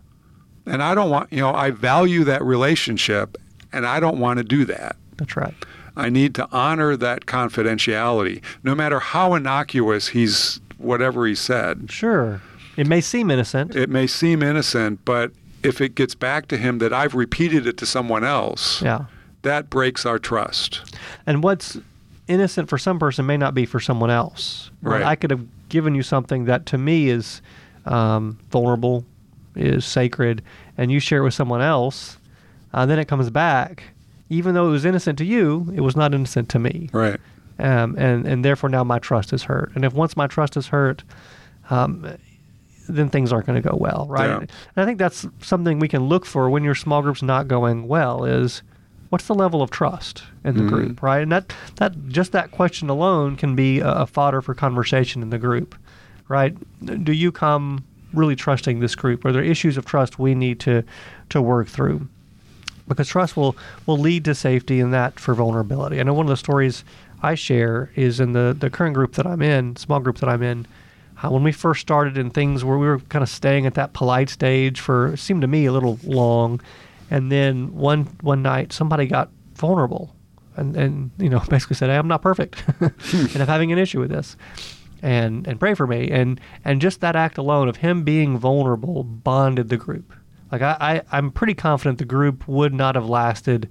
And 0.69 0.83
I 0.83 0.95
don't 0.95 1.11
want, 1.11 1.33
you 1.33 1.41
know, 1.41 1.55
I 1.55 1.71
value 1.71 2.25
that 2.25 2.43
relationship 2.43 3.37
and 3.73 3.87
I 3.87 4.01
don't 4.01 4.19
want 4.19 4.39
to 4.39 4.45
do 4.45 4.65
that. 4.67 4.97
that's 5.17 5.37
right. 5.37 5.55
I 5.97 6.11
need 6.11 6.35
to 6.37 6.49
honor 6.53 6.97
that 6.97 7.27
confidentiality, 7.27 8.41
no 8.63 8.75
matter 8.75 9.01
how 9.01 9.35
innocuous 9.35 10.09
he's 10.09 10.61
whatever 10.79 11.27
he 11.27 11.35
said. 11.35 11.91
Sure. 11.91 12.41
It 12.77 12.87
may 12.87 13.01
seem 13.01 13.31
innocent. 13.33 13.75
It 13.75 13.91
may 13.91 14.07
seem 14.07 14.41
innocent, 14.41 15.05
but 15.05 15.33
if 15.65 15.81
it 15.81 15.97
gets 15.97 16.15
back 16.15 16.47
to 16.49 16.57
him 16.57 16.79
that 16.79 16.93
I've 16.93 17.15
repeated 17.15 17.67
it 17.67 17.77
to 17.79 17.87
someone 17.87 18.23
else, 18.23 18.81
yeah. 18.81 19.07
that 19.43 19.69
breaks 19.69 20.07
our 20.07 20.21
trust. 20.21 20.95
And 21.27 21.43
what's 21.43 21.77
innocent 22.29 22.69
for 22.69 22.79
some 22.79 23.01
person 23.01 23.27
may 23.27 23.37
not 23.37 23.55
be 23.55 23.67
for 23.67 23.81
someone 23.81 24.11
else. 24.11 24.71
Right. 24.83 25.03
I 25.03 25.17
could 25.17 25.31
have 25.31 25.45
given 25.69 25.95
you 25.95 26.03
something 26.03 26.45
that 26.45 26.67
to 26.67 26.79
me 26.79 27.09
is 27.09 27.43
um, 27.87 28.39
vulnerable, 28.51 29.05
is 29.59 29.85
sacred, 29.85 30.43
and 30.77 30.91
you 30.91 31.01
share 31.01 31.21
it 31.21 31.25
with 31.25 31.35
someone 31.35 31.61
else, 31.63 32.19
uh, 32.73 32.87
then 32.87 32.99
it 32.99 33.07
comes 33.09 33.31
back. 33.31 33.83
Even 34.31 34.55
though 34.55 34.69
it 34.69 34.71
was 34.71 34.85
innocent 34.85 35.17
to 35.19 35.25
you, 35.25 35.73
it 35.75 35.81
was 35.81 35.97
not 35.97 36.13
innocent 36.15 36.49
to 36.51 36.59
me. 36.59 36.91
Right. 36.93 37.19
Um, 37.59 37.97
and, 37.99 38.27
and 38.27 38.45
therefore 38.45 38.69
now 38.69 38.85
my 38.85 38.99
trust 38.99 39.33
is 39.33 39.43
hurt. 39.45 39.73
And 39.75 39.85
if 39.85 39.93
once 39.95 40.17
my 40.17 40.27
trust 40.27 40.57
is 40.57 40.69
hurt, 40.69 41.03
um, 41.71 42.07
then 42.89 43.09
things 43.09 43.33
aren't 43.33 43.47
going 43.47 43.61
to 43.61 43.69
go 43.69 43.77
well, 43.77 44.07
right? 44.09 44.29
Yeah. 44.29 44.37
And 44.37 44.49
I 44.77 44.85
think 44.85 44.99
that's 44.99 45.27
something 45.41 45.79
we 45.79 45.89
can 45.89 46.05
look 46.09 46.25
for 46.27 46.49
when 46.51 46.63
your 46.63 46.75
small 46.75 47.03
group's 47.03 47.23
not 47.23 47.49
going 47.49 47.89
well 47.89 48.25
is 48.25 48.63
what's 49.09 49.27
the 49.27 49.35
level 49.35 49.63
of 49.63 49.71
trust 49.71 50.23
in 50.45 50.57
the 50.57 50.63
Mhm. 50.63 50.69
group, 50.69 51.03
right? 51.03 51.23
And 51.23 51.33
that, 51.33 51.53
that 51.77 52.09
just 52.09 52.33
that 52.33 52.51
question 52.51 52.89
alone 52.91 53.37
can 53.37 53.57
be 53.57 53.81
a, 53.81 53.89
a 53.91 54.07
fodder 54.07 54.41
for 54.43 54.55
conversation 54.55 55.23
in 55.23 55.31
the 55.31 55.39
group, 55.39 55.75
right? 56.29 56.55
Do 57.05 57.13
you 57.13 57.33
come 57.33 57.83
really 58.13 58.37
trusting 58.37 58.81
this 58.81 58.95
group? 58.95 59.25
Are 59.25 59.33
there 59.33 59.43
issues 59.43 59.77
of 59.77 59.85
trust 59.85 60.19
we 60.19 60.35
need 60.35 60.61
to 60.61 60.83
to 61.31 61.43
work 61.43 61.69
through? 61.69 62.09
because 62.89 63.09
trust 63.09 63.37
will 63.37 63.57
will 63.87 63.99
lead 63.99 64.25
to 64.25 64.35
safety 64.35 64.81
and 64.81 64.93
that 64.93 65.21
for 65.21 65.35
vulnerability. 65.35 66.01
I 66.01 66.03
know 66.03 66.15
one 66.15 66.27
of 66.27 66.31
the 66.31 66.37
stories 66.37 66.85
I 67.23 67.35
share 67.35 67.91
is 67.95 68.19
in 68.19 68.33
the 68.33 68.57
the 68.59 68.71
current 68.71 68.95
group 68.95 69.15
that 69.15 69.27
I'm 69.27 69.43
in, 69.43 69.77
small 69.77 70.01
group 70.01 70.19
that 70.19 70.29
I'm 70.29 70.43
in. 70.43 70.67
Uh, 71.23 71.31
when 71.31 71.43
we 71.43 71.51
first 71.51 71.81
started 71.81 72.17
in 72.17 72.31
things 72.31 72.65
where 72.65 72.79
we 72.79 72.87
were 72.87 73.01
kind 73.01 73.25
of 73.25 73.29
staying 73.29 73.67
at 73.67 73.75
that 73.75 73.93
polite 73.93 74.31
stage 74.31 74.81
for 74.81 75.17
seemed 75.17 75.43
to 75.43 75.49
me 75.49 75.67
a 75.67 75.73
little 75.73 75.99
long, 76.05 76.61
and 77.11 77.31
then 77.31 77.75
one 77.75 78.05
one 78.23 78.43
night 78.43 78.73
somebody 78.73 79.07
got 79.07 79.29
vulnerable, 79.55 80.15
and 80.57 80.77
and 80.77 81.11
you 81.19 81.29
know 81.29 81.41
basically 81.49 81.77
said, 81.77 81.91
"Hey, 81.91 81.97
I'm 81.97 82.09
not 82.09 82.23
perfect, 82.23 82.63
and 82.81 83.37
I'm 83.37 83.49
having 83.49 83.73
an 83.73 83.79
issue 83.79 84.01
with 84.01 84.11
this." 84.11 84.37
And, 85.03 85.47
and 85.47 85.61
pray 85.61 85.75
for 85.75 85.87
me 85.87 86.11
and 86.11 86.41
and 86.65 86.81
just 86.81 87.01
that 87.01 87.15
act 87.15 87.39
alone 87.39 87.69
of 87.69 87.77
him 87.77 88.03
being 88.03 88.37
vulnerable 88.37 89.05
bonded 89.05 89.69
the 89.69 89.77
group 89.77 90.13
like 90.51 90.61
I, 90.63 90.77
I, 90.81 91.03
I'm 91.17 91.31
pretty 91.31 91.55
confident 91.55 91.99
the 91.99 92.05
group 92.05 92.49
would 92.49 92.75
not 92.75 92.95
have 92.97 93.09
lasted 93.09 93.69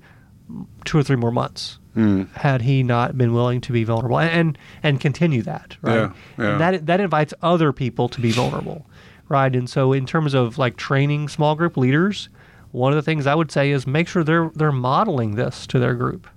two 0.86 0.98
or 0.98 1.04
three 1.04 1.18
more 1.18 1.32
months 1.32 1.80
Mm. 1.98 2.32
had 2.34 2.62
he 2.62 2.84
not 2.84 3.18
been 3.18 3.34
willing 3.34 3.60
to 3.62 3.74
be 3.74 3.84
vulnerable 3.84 4.20
and 4.20 4.30
and, 4.30 4.58
and 4.84 5.02
continue 5.02 5.42
that, 5.42 5.78
right? 5.82 5.96
Yeah, 5.96 6.12
yeah. 6.38 6.52
And 6.52 6.62
that 6.62 6.86
that 6.86 7.00
invites 7.00 7.34
other 7.42 7.74
people 7.74 8.08
to 8.10 8.22
be 8.22 8.30
vulnerable, 8.32 8.86
right? 9.30 9.56
And 9.56 9.68
so 9.68 9.94
in 9.94 10.06
terms 10.06 10.36
of 10.36 10.60
like 10.60 10.78
training 10.78 11.28
small 11.28 11.56
group 11.56 11.76
leaders, 11.76 12.30
one 12.70 12.92
of 12.94 12.98
the 12.98 13.02
things 13.02 13.26
I 13.26 13.34
would 13.34 13.52
say 13.52 13.72
is 13.72 13.88
make 13.88 14.08
sure 14.08 14.24
they're 14.24 14.52
they're 14.54 14.72
modeling 14.72 15.36
this 15.38 15.66
to 15.68 15.80
their 15.80 15.96
group. 15.96 16.28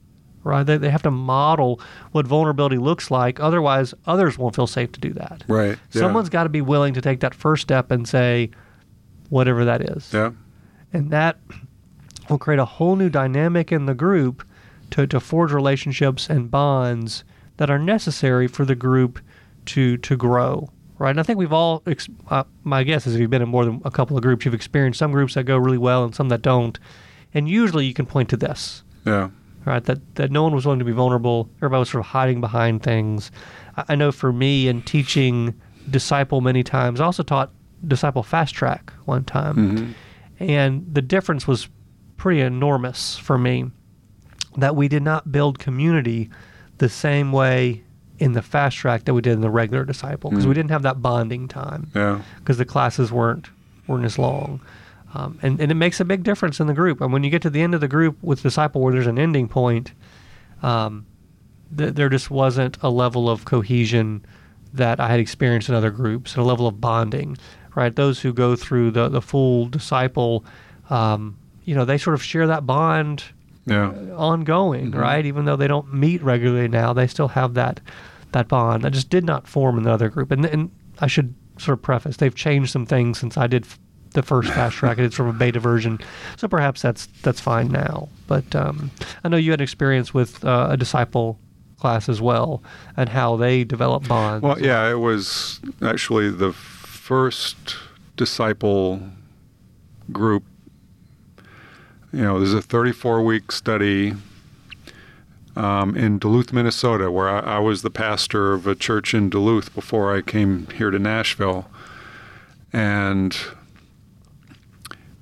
Right? 0.43 0.65
They, 0.65 0.79
they 0.79 0.91
have 0.91 1.03
to 1.03 1.11
model 1.11 1.81
what 2.13 2.27
vulnerability 2.27 2.79
looks 2.79 3.11
like. 3.11 3.41
Otherwise, 3.41 3.93
others 4.07 4.39
won't 4.39 4.57
feel 4.57 4.67
safe 4.67 4.91
to 4.93 5.01
do 5.01 5.13
that. 5.15 5.45
Right. 5.49 5.79
Yeah. 5.93 6.01
Someone's 6.01 6.31
got 6.31 6.45
to 6.45 6.49
be 6.49 6.63
willing 6.63 6.95
to 6.95 7.03
take 7.03 7.21
that 7.21 7.35
first 7.35 7.63
step 7.63 7.91
and 7.91 8.09
say, 8.09 8.51
whatever 9.29 9.65
that 9.65 9.81
is 9.83 10.13
Yeah. 10.13 10.33
and 10.93 11.11
that 11.11 11.39
will 12.29 12.39
create 12.39 12.59
a 12.59 12.65
whole 12.65 12.97
new 12.97 13.09
dynamic 13.09 13.71
in 13.71 13.87
the 13.87 13.95
group 13.95 14.43
to, 14.91 15.07
to 15.07 15.21
forge 15.21 15.53
relationships 15.53 16.29
and 16.29 16.51
bonds 16.51 17.23
that 17.59 17.71
are 17.71 17.79
necessary 17.79 18.49
for 18.49 18.65
the 18.65 18.75
group 18.75 19.21
to 19.67 19.97
to 19.99 20.17
grow 20.17 20.69
right 20.99 21.11
and 21.11 21.21
i 21.21 21.23
think 21.23 21.39
we've 21.39 21.53
all 21.53 21.83
ex- 21.87 22.09
uh, 22.29 22.43
my 22.65 22.83
guess 22.83 23.07
is 23.07 23.15
if 23.15 23.21
you've 23.21 23.31
been 23.31 23.43
in 23.43 23.49
more 23.49 23.65
than 23.65 23.81
a 23.85 23.91
couple 23.91 24.17
of 24.17 24.23
groups 24.23 24.45
you've 24.45 24.55
experienced 24.55 24.99
some 24.99 25.13
groups 25.13 25.35
that 25.35 25.45
go 25.45 25.57
really 25.59 25.79
well 25.79 26.03
and 26.03 26.15
some 26.15 26.29
that 26.31 26.43
don't 26.43 26.79
and 27.35 27.49
usually 27.49 27.85
you 27.87 27.95
can 27.95 28.07
point 28.07 28.29
to 28.31 28.37
this 28.37 28.83
Yeah. 29.05 29.29
Right? 29.65 29.83
That 29.85 30.15
that 30.17 30.31
no 30.31 30.43
one 30.43 30.55
was 30.55 30.65
willing 30.67 30.79
to 30.79 30.85
be 30.85 30.93
vulnerable. 30.93 31.49
Everybody 31.59 31.81
was 31.81 31.91
sort 31.91 32.01
of 32.05 32.11
hiding 32.11 32.41
behind 32.41 32.83
things. 32.83 33.31
I, 33.77 33.85
I 33.91 33.95
know 33.95 34.13
for 34.13 34.33
me 34.33 34.69
in 34.69 34.83
teaching 34.83 35.55
disciple 35.89 36.41
many 36.41 36.63
times, 36.63 37.01
I 37.01 37.05
also 37.05 37.23
taught 37.23 37.51
disciple 37.87 38.23
fast 38.23 38.55
track 38.55 38.93
one 39.07 39.25
time, 39.25 39.57
Mhm. 39.57 39.95
and 40.39 40.87
the 40.93 41.03
difference 41.03 41.47
was 41.49 41.69
pretty 42.17 42.41
enormous 42.41 43.17
for 43.17 43.39
me. 43.39 43.71
That 44.57 44.77
we 44.77 44.89
did 44.89 45.03
not 45.03 45.31
build 45.33 45.59
community 45.59 46.29
the 46.79 46.89
same 46.89 47.33
way 47.33 47.83
in 48.19 48.33
the 48.33 48.43
fast 48.43 48.77
track 48.77 49.05
that 49.05 49.15
we 49.15 49.23
did 49.23 49.33
in 49.33 49.41
the 49.41 49.49
regular 49.51 49.85
disciple 49.85 50.29
because 50.31 50.47
we 50.47 50.53
Mm. 50.53 50.57
didn't 50.57 50.71
have 50.73 50.83
that 50.83 51.01
bonding 51.01 51.49
time 51.49 51.87
Yeah. 51.95 52.19
because 52.39 52.59
the 52.59 52.65
classes 52.67 53.11
weren't 53.11 53.49
weren't 53.87 54.05
as 54.05 54.19
long. 54.19 54.61
Um, 55.15 55.39
and, 55.43 55.61
and 55.61 55.73
it 55.73 55.75
makes 55.75 55.99
a 56.01 56.05
big 56.05 56.23
difference 56.23 56.61
in 56.61 56.67
the 56.69 56.73
group. 56.75 57.01
And 57.01 57.13
when 57.13 57.25
you 57.25 57.31
get 57.31 57.43
to 57.43 57.51
the 57.51 57.63
end 57.63 57.75
of 57.75 57.81
the 57.81 57.89
group 57.89 58.17
with 58.23 58.43
disciple 58.43 58.81
where 58.81 58.93
there's 58.93 59.09
an 59.09 59.19
ending 59.19 59.49
point, 59.49 59.93
um, 60.63 61.05
th- 61.77 61.95
there 61.95 62.09
just 62.09 62.31
wasn't 62.31 62.79
a 62.83 62.89
level 62.91 63.29
of 63.29 63.45
cohesion 63.45 64.25
that 64.73 65.01
I 65.01 65.09
had 65.09 65.19
experienced 65.19 65.69
in 65.69 65.75
other 65.75 65.91
groups, 65.91 66.35
and 66.35 66.43
a 66.43 66.47
level 66.47 66.67
of 66.69 66.81
bonding. 66.81 67.37
Right, 67.77 67.95
those 67.95 68.21
who 68.21 68.33
go 68.33 68.57
through 68.57 68.91
the 68.93 69.09
the 69.09 69.23
full 69.23 69.67
disciple, 69.67 70.45
um, 70.91 71.37
you 71.65 71.75
know, 71.75 71.85
they 71.85 71.99
sort 71.99 72.15
of 72.15 72.23
share 72.23 72.47
that 72.49 72.67
bond 72.67 73.23
Yeah. 73.67 73.93
ongoing, 74.17 74.91
Mhm. 74.91 74.99
right? 75.01 75.25
Even 75.25 75.45
though 75.45 75.55
they 75.57 75.69
don't 75.69 75.93
meet 75.95 76.21
regularly 76.23 76.67
now, 76.67 76.93
they 76.93 77.07
still 77.07 77.29
have 77.29 77.55
that 77.55 77.81
that 78.33 78.49
bond 78.49 78.83
that 78.85 78.93
just 78.93 79.09
did 79.11 79.25
not 79.25 79.47
form 79.47 79.77
in 79.79 79.85
the 79.85 79.91
other 79.93 80.09
group. 80.09 80.31
And 80.33 80.45
and 80.45 80.71
I 81.01 81.07
should 81.07 81.35
sort 81.59 81.79
of 81.79 81.83
preface 81.83 82.17
they've 82.17 82.35
changed 82.35 82.71
some 82.73 82.87
things 82.87 83.19
since 83.19 83.37
I 83.37 83.47
did 83.47 83.67
the 84.13 84.23
first 84.23 84.51
fast 84.51 84.77
track. 84.77 84.99
I 84.99 85.03
did 85.03 85.15
sort 85.15 85.29
of 85.29 85.37
a 85.37 85.39
beta 85.39 85.61
version, 85.61 85.99
so 86.37 86.49
perhaps 86.49 86.83
that's 86.83 87.07
that's 87.23 87.41
fine 87.41 87.69
now. 87.69 88.09
But 88.27 88.55
um, 88.55 88.91
I 89.25 89.29
know 89.29 89.37
you 89.37 89.51
had 89.51 89.61
experience 89.61 90.13
with 90.13 90.45
uh, 90.45 90.69
a 90.71 90.77
disciple 90.77 91.39
class 91.79 92.09
as 92.09 92.21
well, 92.21 92.63
and 92.97 93.09
how 93.09 93.37
they 93.37 93.65
develop 93.65 94.07
bonds. 94.07 94.43
Well, 94.43 94.61
yeah, 94.61 94.91
it 94.91 94.99
was 94.99 95.61
actually 95.83 96.31
the 96.31 96.53
first 96.53 97.77
disciple 98.17 99.01
group. 100.13 100.45
You 102.13 102.23
know, 102.23 102.39
there's 102.39 102.55
a 102.55 102.63
34 102.63 103.23
week 103.23 103.53
study 103.53 104.15
um, 105.57 105.97
in 105.97 106.19
Duluth, 106.19 106.53
Minnesota, 106.53 107.11
where 107.11 107.29
I, 107.29 107.57
I 107.57 107.59
was 107.59 107.83
the 107.83 107.91
pastor 107.91 108.53
of 108.53 108.67
a 108.67 108.75
church 108.75 109.15
in 109.15 109.31
Duluth 109.31 109.75
before 109.75 110.15
I 110.15 110.23
came 110.23 110.67
here 110.69 110.91
to 110.91 110.99
Nashville. 110.99 111.69
And 112.73 113.37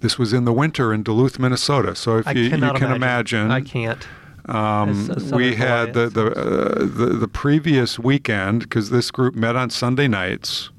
this 0.01 0.19
was 0.19 0.33
in 0.33 0.45
the 0.45 0.53
winter 0.53 0.93
in 0.95 1.03
Duluth, 1.03 1.39
Minnesota. 1.39 1.95
So 1.95 2.19
if 2.19 2.27
you, 2.37 2.43
you 2.45 2.51
can 2.79 2.91
imagine, 2.97 3.51
I 3.51 3.61
can't. 3.61 4.07
um, 4.47 5.09
we 5.33 5.55
had 5.57 5.93
the 5.95 6.09
the, 6.09 6.27
uh, 6.27 6.79
the 6.87 7.07
the 7.19 7.29
previous 7.29 7.99
weekend 7.99 8.61
because 8.63 8.91
this 8.91 9.11
group 9.11 9.35
met 9.35 9.57
on 9.57 9.71
Sunday 9.71 10.09
nights, 10.09 10.71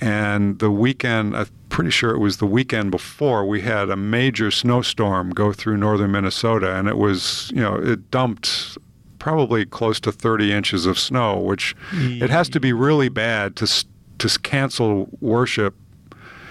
and 0.00 0.58
the 0.58 0.70
weekend 0.70 1.36
I'm 1.36 1.46
pretty 1.68 1.90
sure 1.90 2.10
it 2.14 2.18
was 2.18 2.36
the 2.38 2.46
weekend 2.46 2.90
before 2.90 3.46
we 3.46 3.60
had 3.62 3.90
a 3.90 3.96
major 3.96 4.50
snowstorm 4.50 5.30
go 5.30 5.52
through 5.52 5.76
northern 5.76 6.12
Minnesota, 6.12 6.74
and 6.76 6.88
it 6.88 6.96
was 6.98 7.50
you 7.54 7.60
know 7.60 7.76
it 7.76 8.10
dumped 8.10 8.78
probably 9.18 9.66
close 9.66 9.98
to 9.98 10.12
30 10.12 10.52
inches 10.52 10.86
of 10.86 10.98
snow, 10.98 11.36
which 11.40 11.74
it 11.92 12.30
has 12.30 12.48
to 12.50 12.60
be 12.60 12.72
really 12.72 13.08
bad 13.08 13.56
to 13.56 13.84
to 14.18 14.38
cancel 14.40 15.08
worship 15.20 15.74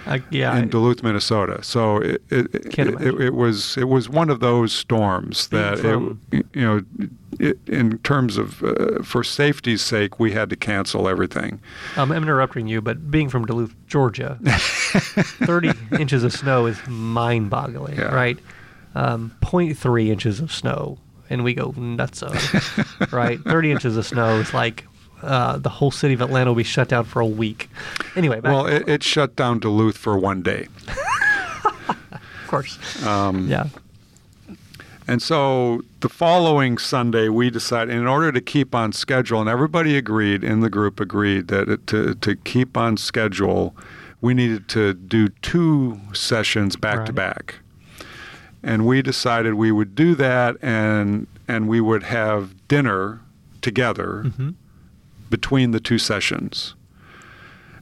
I, 0.06 0.22
yeah, 0.30 0.56
in 0.56 0.68
Duluth, 0.68 1.02
Minnesota. 1.02 1.62
So 1.62 1.96
it 1.98 2.22
it, 2.30 2.54
it, 2.78 3.20
it, 3.20 3.34
was 3.34 3.76
it 3.76 3.88
was 3.88 4.08
one 4.08 4.30
of 4.30 4.40
those 4.40 4.72
storms 4.72 5.48
that 5.48 5.78
from- 5.78 6.20
it, 6.32 6.46
you 6.54 6.62
know 6.62 6.80
it, 7.40 7.58
in 7.66 7.98
terms 7.98 8.36
of 8.36 8.62
uh, 8.62 9.02
for 9.02 9.22
safety's 9.24 9.82
sake 9.82 10.18
we 10.20 10.32
had 10.32 10.48
to 10.50 10.56
cancel 10.56 11.08
everything. 11.08 11.60
Um, 11.96 12.12
I'm 12.12 12.22
interrupting 12.22 12.66
you, 12.68 12.80
but 12.80 13.10
being 13.10 13.28
from 13.28 13.44
Duluth, 13.46 13.74
Georgia, 13.88 14.38
30 14.44 15.72
inches 15.98 16.22
of 16.24 16.32
snow 16.32 16.66
is 16.66 16.78
mind 16.86 17.50
boggling, 17.50 17.96
Yeah. 17.96 18.14
right? 18.14 18.38
Um, 18.94 19.32
0.3 19.42 20.06
inches 20.08 20.40
of 20.40 20.50
snow, 20.52 20.98
and 21.28 21.44
we 21.44 21.52
go 21.52 21.74
nuts, 21.76 22.22
right? 23.12 23.38
30 23.40 23.70
inches 23.72 23.96
of 23.98 24.06
snow 24.06 24.36
is 24.40 24.54
like 24.54 24.84
uh, 25.26 25.58
the 25.58 25.68
whole 25.68 25.90
city 25.90 26.14
of 26.14 26.20
Atlanta 26.20 26.50
will 26.50 26.56
be 26.56 26.62
shut 26.64 26.88
down 26.88 27.04
for 27.04 27.20
a 27.20 27.26
week. 27.26 27.68
Anyway, 28.14 28.40
Well, 28.40 28.66
it, 28.66 28.88
it 28.88 29.02
shut 29.02 29.36
down 29.36 29.58
Duluth 29.58 29.96
for 29.96 30.16
one 30.18 30.42
day. 30.42 30.68
of 31.88 32.20
course. 32.46 32.78
Um, 33.06 33.48
Yeah. 33.48 33.68
And 35.08 35.22
so 35.22 35.82
the 36.00 36.08
following 36.08 36.78
Sunday, 36.78 37.28
we 37.28 37.48
decided, 37.48 37.94
in 37.94 38.08
order 38.08 38.32
to 38.32 38.40
keep 38.40 38.74
on 38.74 38.92
schedule, 38.92 39.40
and 39.40 39.48
everybody 39.48 39.96
agreed 39.96 40.42
in 40.42 40.60
the 40.60 40.70
group 40.70 40.98
agreed 40.98 41.46
that 41.46 41.68
it, 41.68 41.86
to, 41.88 42.14
to 42.16 42.34
keep 42.34 42.76
on 42.76 42.96
schedule, 42.96 43.76
we 44.20 44.34
needed 44.34 44.68
to 44.70 44.94
do 44.94 45.28
two 45.28 46.00
sessions 46.12 46.74
back 46.74 47.06
to 47.06 47.12
back. 47.12 47.56
And 48.64 48.84
we 48.84 49.00
decided 49.00 49.54
we 49.54 49.70
would 49.70 49.94
do 49.94 50.16
that 50.16 50.56
and 50.60 51.28
and 51.46 51.68
we 51.68 51.80
would 51.80 52.02
have 52.02 52.66
dinner 52.66 53.20
together 53.62 54.22
Mm-hmm. 54.26 54.50
Between 55.30 55.70
the 55.72 55.80
two 55.80 55.98
sessions. 55.98 56.74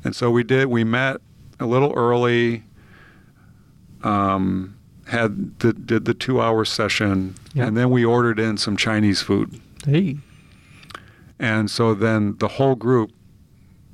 And 0.02 0.14
so 0.14 0.30
we 0.30 0.44
did. 0.44 0.66
We 0.66 0.84
met 0.84 1.18
a 1.60 1.66
little 1.66 1.92
early. 1.94 2.64
Um, 4.02 4.76
had 5.06 5.58
the 5.60 5.72
did 5.72 6.04
the 6.06 6.14
two 6.14 6.40
hour 6.40 6.64
session, 6.64 7.34
Yeah. 7.52 7.66
and 7.66 7.76
then 7.76 7.90
we 7.90 8.04
ordered 8.04 8.38
in 8.38 8.56
some 8.56 8.76
Chinese 8.76 9.20
food. 9.22 9.60
Hey. 9.84 10.18
And 11.38 11.70
so 11.70 11.94
then 11.94 12.36
the 12.38 12.48
whole 12.48 12.74
group, 12.74 13.10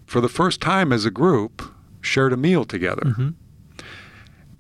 for 0.07 0.21
the 0.21 0.29
first 0.29 0.61
time 0.61 0.93
as 0.93 1.05
a 1.05 1.11
group, 1.11 1.63
shared 2.01 2.33
a 2.33 2.37
meal 2.37 2.65
together. 2.65 3.03
Mhm. 3.19 3.35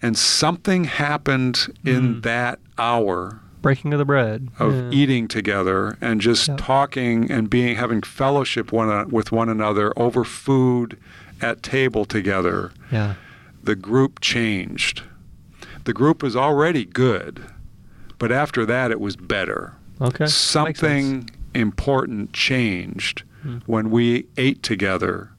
And 0.02 0.16
something 0.16 0.85
happened 0.85 1.68
in 1.85 2.16
Mm. 2.16 2.23
that 2.23 2.59
hour 2.78 3.40
Breaking 3.62 3.93
of 3.93 3.99
the 3.99 4.05
bread. 4.05 4.49
of 4.59 4.73
Yeah. 4.75 4.90
eating 4.90 5.29
together 5.29 5.97
and 6.00 6.21
just 6.21 6.49
Yep. 6.49 6.59
talking 6.59 7.31
and 7.31 7.50
being 7.50 7.76
having 7.76 8.00
fellowship 8.02 8.73
one 8.73 9.09
with 9.11 9.31
one 9.33 9.49
another 9.49 9.93
over 9.99 10.25
food 10.25 10.97
at 11.43 11.62
table 11.62 12.05
together 12.05 12.71
Yeah. 12.90 13.14
the 13.62 13.75
group 13.76 14.21
changed 14.21 15.02
the 15.85 15.93
group 15.93 16.23
was 16.23 16.35
already 16.37 16.85
good 16.85 17.43
but 18.19 18.31
after 18.33 18.64
that 18.67 18.90
it 18.90 19.00
was 19.00 19.17
better 19.17 19.75
Okay. 20.00 20.26
Something 20.26 21.29
important 21.55 22.33
changed 22.33 23.23
Hmm. 23.43 23.59
when 23.67 23.90
we 23.90 24.26
ate 24.38 24.62
together 24.62 25.31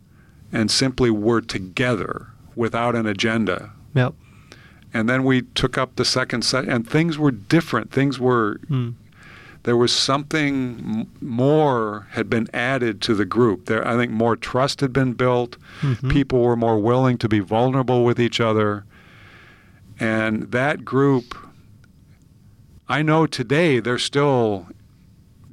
and 0.53 0.69
simply 0.69 1.09
were 1.09 1.41
together 1.41 2.27
without 2.55 2.95
an 2.95 3.07
agenda 3.07 3.71
Yep. 3.95 4.13
And 4.93 5.07
then 5.09 5.23
we 5.23 5.41
took 5.55 5.77
up 5.77 5.95
the 5.95 6.05
second 6.05 6.43
set 6.43 6.65
and 6.65 6.87
things 6.89 7.17
were 7.17 7.31
different 7.31 7.91
things 7.91 8.19
were 8.19 8.59
Mm. 8.69 8.93
there 9.63 9.77
was 9.77 9.91
something 9.93 11.07
more 11.21 12.07
had 12.11 12.29
been 12.29 12.47
added 12.53 12.99
to 13.01 13.13
the 13.13 13.25
group. 13.25 13.65
There, 13.67 13.87
I 13.87 13.95
think 13.95 14.11
more 14.11 14.35
trust 14.35 14.81
had 14.81 14.91
been 14.91 15.13
built. 15.13 15.55
Mhm. 15.81 16.09
People 16.09 16.41
were 16.41 16.55
more 16.55 16.79
willing 16.79 17.17
to 17.19 17.29
be 17.29 17.39
vulnerable 17.39 18.03
with 18.03 18.19
each 18.19 18.39
other, 18.41 18.85
and 19.99 20.51
that 20.51 20.83
group. 20.83 21.35
I 22.89 23.01
know 23.03 23.25
today 23.27 23.79
they're 23.79 23.97
still 23.99 24.67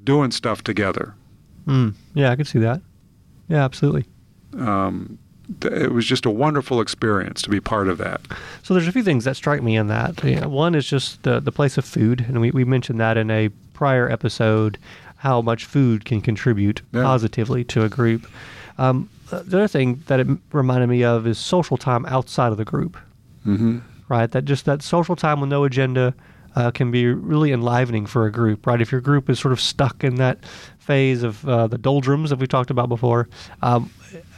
doing 0.02 0.30
stuff 0.30 0.64
together. 0.64 1.14
Mm. 1.66 1.92
Yeah, 2.14 2.30
I 2.32 2.36
can 2.36 2.46
see 2.46 2.58
that. 2.60 2.80
Yeah, 3.48 3.62
absolutely. 3.64 4.06
Um, 4.58 5.18
it 5.62 5.92
was 5.92 6.04
just 6.06 6.26
a 6.26 6.30
wonderful 6.30 6.80
experience 6.80 7.42
to 7.42 7.50
be 7.50 7.60
part 7.60 7.88
of 7.88 7.98
that. 7.98 8.20
So 8.62 8.74
there's 8.74 8.88
a 8.88 8.92
few 8.92 9.02
things 9.02 9.24
that 9.24 9.36
strike 9.36 9.62
me 9.62 9.76
in 9.76 9.86
that. 9.88 10.22
Know, 10.22 10.48
one 10.48 10.74
is 10.74 10.86
just 10.88 11.22
the 11.22 11.40
the 11.40 11.52
place 11.52 11.78
of 11.78 11.84
food, 11.84 12.24
and 12.28 12.40
we, 12.40 12.50
we 12.50 12.64
mentioned 12.64 13.00
that 13.00 13.16
in 13.16 13.30
a 13.30 13.48
prior 13.72 14.10
episode, 14.10 14.78
how 15.18 15.40
much 15.40 15.64
food 15.64 16.04
can 16.04 16.20
contribute 16.20 16.82
Yeah. 16.92 17.02
positively 17.02 17.64
to 17.64 17.84
a 17.84 17.88
group. 17.88 18.26
Um, 18.76 19.08
the 19.30 19.58
other 19.58 19.68
thing 19.68 20.02
that 20.06 20.20
it 20.20 20.26
reminded 20.52 20.88
me 20.88 21.02
of 21.04 21.26
is 21.26 21.38
social 21.38 21.76
time 21.76 22.06
outside 22.06 22.50
of 22.52 22.58
the 22.58 22.64
group, 22.64 22.96
hmm 23.44 23.78
right? 24.08 24.30
That 24.30 24.44
just 24.46 24.64
that 24.64 24.82
social 24.82 25.16
time 25.16 25.40
with 25.40 25.50
no 25.50 25.64
agenda 25.64 26.14
uh, 26.56 26.70
can 26.70 26.90
be 26.90 27.06
really 27.06 27.52
enlivening 27.52 28.06
for 28.06 28.26
a 28.26 28.32
group, 28.32 28.66
right? 28.66 28.80
If 28.80 28.90
your 28.90 29.00
group 29.02 29.28
is 29.28 29.38
sort 29.38 29.52
of 29.52 29.60
stuck 29.60 30.02
in 30.02 30.14
that 30.16 30.38
phase 30.78 31.22
of 31.22 31.46
uh, 31.46 31.66
the 31.66 31.76
doldrums 31.78 32.30
that 32.30 32.38
we 32.38 32.46
talked 32.46 32.70
about 32.70 32.88
before, 32.88 33.28
um, 33.62 33.90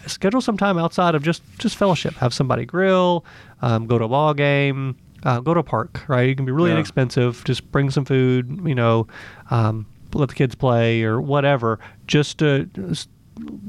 schedule 0.06 0.40
some 0.40 0.56
time 0.56 0.78
outside 0.78 1.14
of 1.14 1.22
just 1.22 1.42
just 1.58 1.76
fellowship. 1.76 2.16
Have 2.18 2.32
somebody 2.34 2.64
grill, 2.64 3.24
um, 3.62 3.86
go 3.86 3.98
to 3.98 4.04
a 4.04 4.08
ball 4.08 4.34
game, 4.34 4.96
uh, 5.24 5.40
go 5.40 5.54
to 5.54 5.60
a 5.60 5.64
park, 5.64 6.04
right? 6.08 6.28
It 6.30 6.36
can 6.36 6.44
be 6.46 6.52
really 6.52 6.70
Yeah. 6.70 6.76
inexpensive. 6.76 7.42
Just 7.44 7.70
bring 7.72 7.90
some 7.90 8.04
food, 8.04 8.60
you 8.64 8.74
know, 8.74 9.06
um, 9.50 9.86
let 10.14 10.28
the 10.28 10.34
kids 10.34 10.54
play 10.54 11.02
or 11.02 11.20
whatever, 11.20 11.78
just 12.06 12.38
to 12.38 12.66
just 12.66 13.08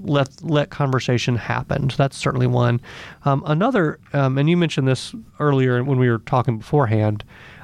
let 0.03 0.27
let 0.41 0.69
conversation 0.69 1.35
happen. 1.35 1.89
So 1.89 1.95
that's 1.97 2.17
certainly 2.17 2.47
one. 2.47 2.81
Um, 3.25 3.43
another, 3.45 3.99
um, 4.13 4.37
and 4.37 4.49
you 4.49 4.57
mentioned 4.57 4.87
this 4.87 5.13
earlier 5.39 5.81
when 5.83 5.97
we 5.99 6.09
were 6.09 6.17
talking 6.19 6.57
beforehand. 6.57 7.23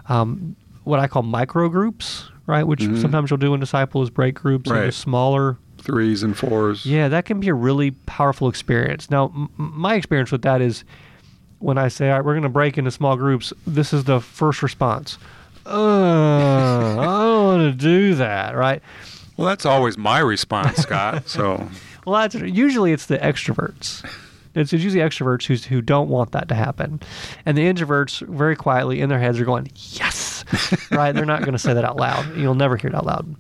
Um, 0.09 0.55
what 0.83 0.99
I 1.01 1.07
call 1.07 1.23
micro 1.23 1.67
groups, 1.67 2.29
right? 2.45 2.63
Which 2.65 2.81
Mhm. 2.87 3.01
sometimes 3.01 3.29
you'll 3.29 3.39
do 3.39 3.53
in 3.53 3.59
disciples 3.59 4.09
break 4.09 4.35
groups 4.35 4.69
into 4.69 4.81
Right. 4.83 4.93
smaller 4.93 5.57
Threes 5.79 6.23
and 6.23 6.37
fours. 6.37 6.85
yeah, 6.85 7.07
that 7.07 7.25
can 7.25 7.39
be 7.39 7.47
a 7.47 7.53
really 7.53 7.91
powerful 7.91 8.49
experience. 8.49 9.09
Now, 9.09 9.25
m- 9.35 9.49
my 9.57 9.95
experience 9.95 10.31
with 10.31 10.41
that 10.41 10.59
is 10.61 10.83
when 11.59 11.77
I 11.77 11.87
say, 11.87 12.09
all 12.09 12.17
right, 12.17 12.25
we're 12.25 12.33
going 12.33 12.43
to 12.43 12.49
break 12.49 12.77
into 12.77 12.91
small 12.91 13.15
groups, 13.15 13.53
this 13.65 13.93
is 13.93 14.03
the 14.03 14.19
first 14.19 14.61
response. 14.61 15.17
Uh, 15.65 16.97
I 16.99 17.05
don't 17.05 17.43
want 17.59 17.71
to 17.71 17.77
do 17.77 18.15
that, 18.15 18.55
right? 18.55 18.81
Well, 19.37 19.47
that's 19.47 19.65
always 19.65 19.97
my 19.97 20.19
response, 20.19 20.77
Scott. 20.77 21.27
So 21.29 21.67
Well, 22.05 22.21
that's 22.21 22.35
usually 22.35 22.91
it's 22.93 23.05
the 23.07 23.17
extroverts. 23.17 24.07
It's 24.55 24.73
usually 24.73 24.95
extroverts 25.03 25.45
who's, 25.45 25.65
who 25.65 25.81
don't 25.81 26.09
want 26.09 26.31
that 26.31 26.47
to 26.49 26.55
happen, 26.55 26.99
and 27.45 27.55
the 27.57 27.61
introverts 27.71 28.25
very 28.27 28.55
quietly 28.55 29.01
in 29.01 29.09
their 29.09 29.19
heads 29.19 29.39
are 29.39 29.45
going, 29.45 29.69
"Yes," 29.75 30.43
right? 30.91 31.11
They're 31.11 31.25
not 31.25 31.41
going 31.41 31.51
to 31.51 31.59
say 31.59 31.73
that 31.75 31.83
out 31.85 31.97
loud. 31.97 32.35
You'll 32.35 32.55
never 32.55 32.75
hear 32.77 32.89
it 32.89 32.95
out 32.95 33.05
loud, 33.05 33.35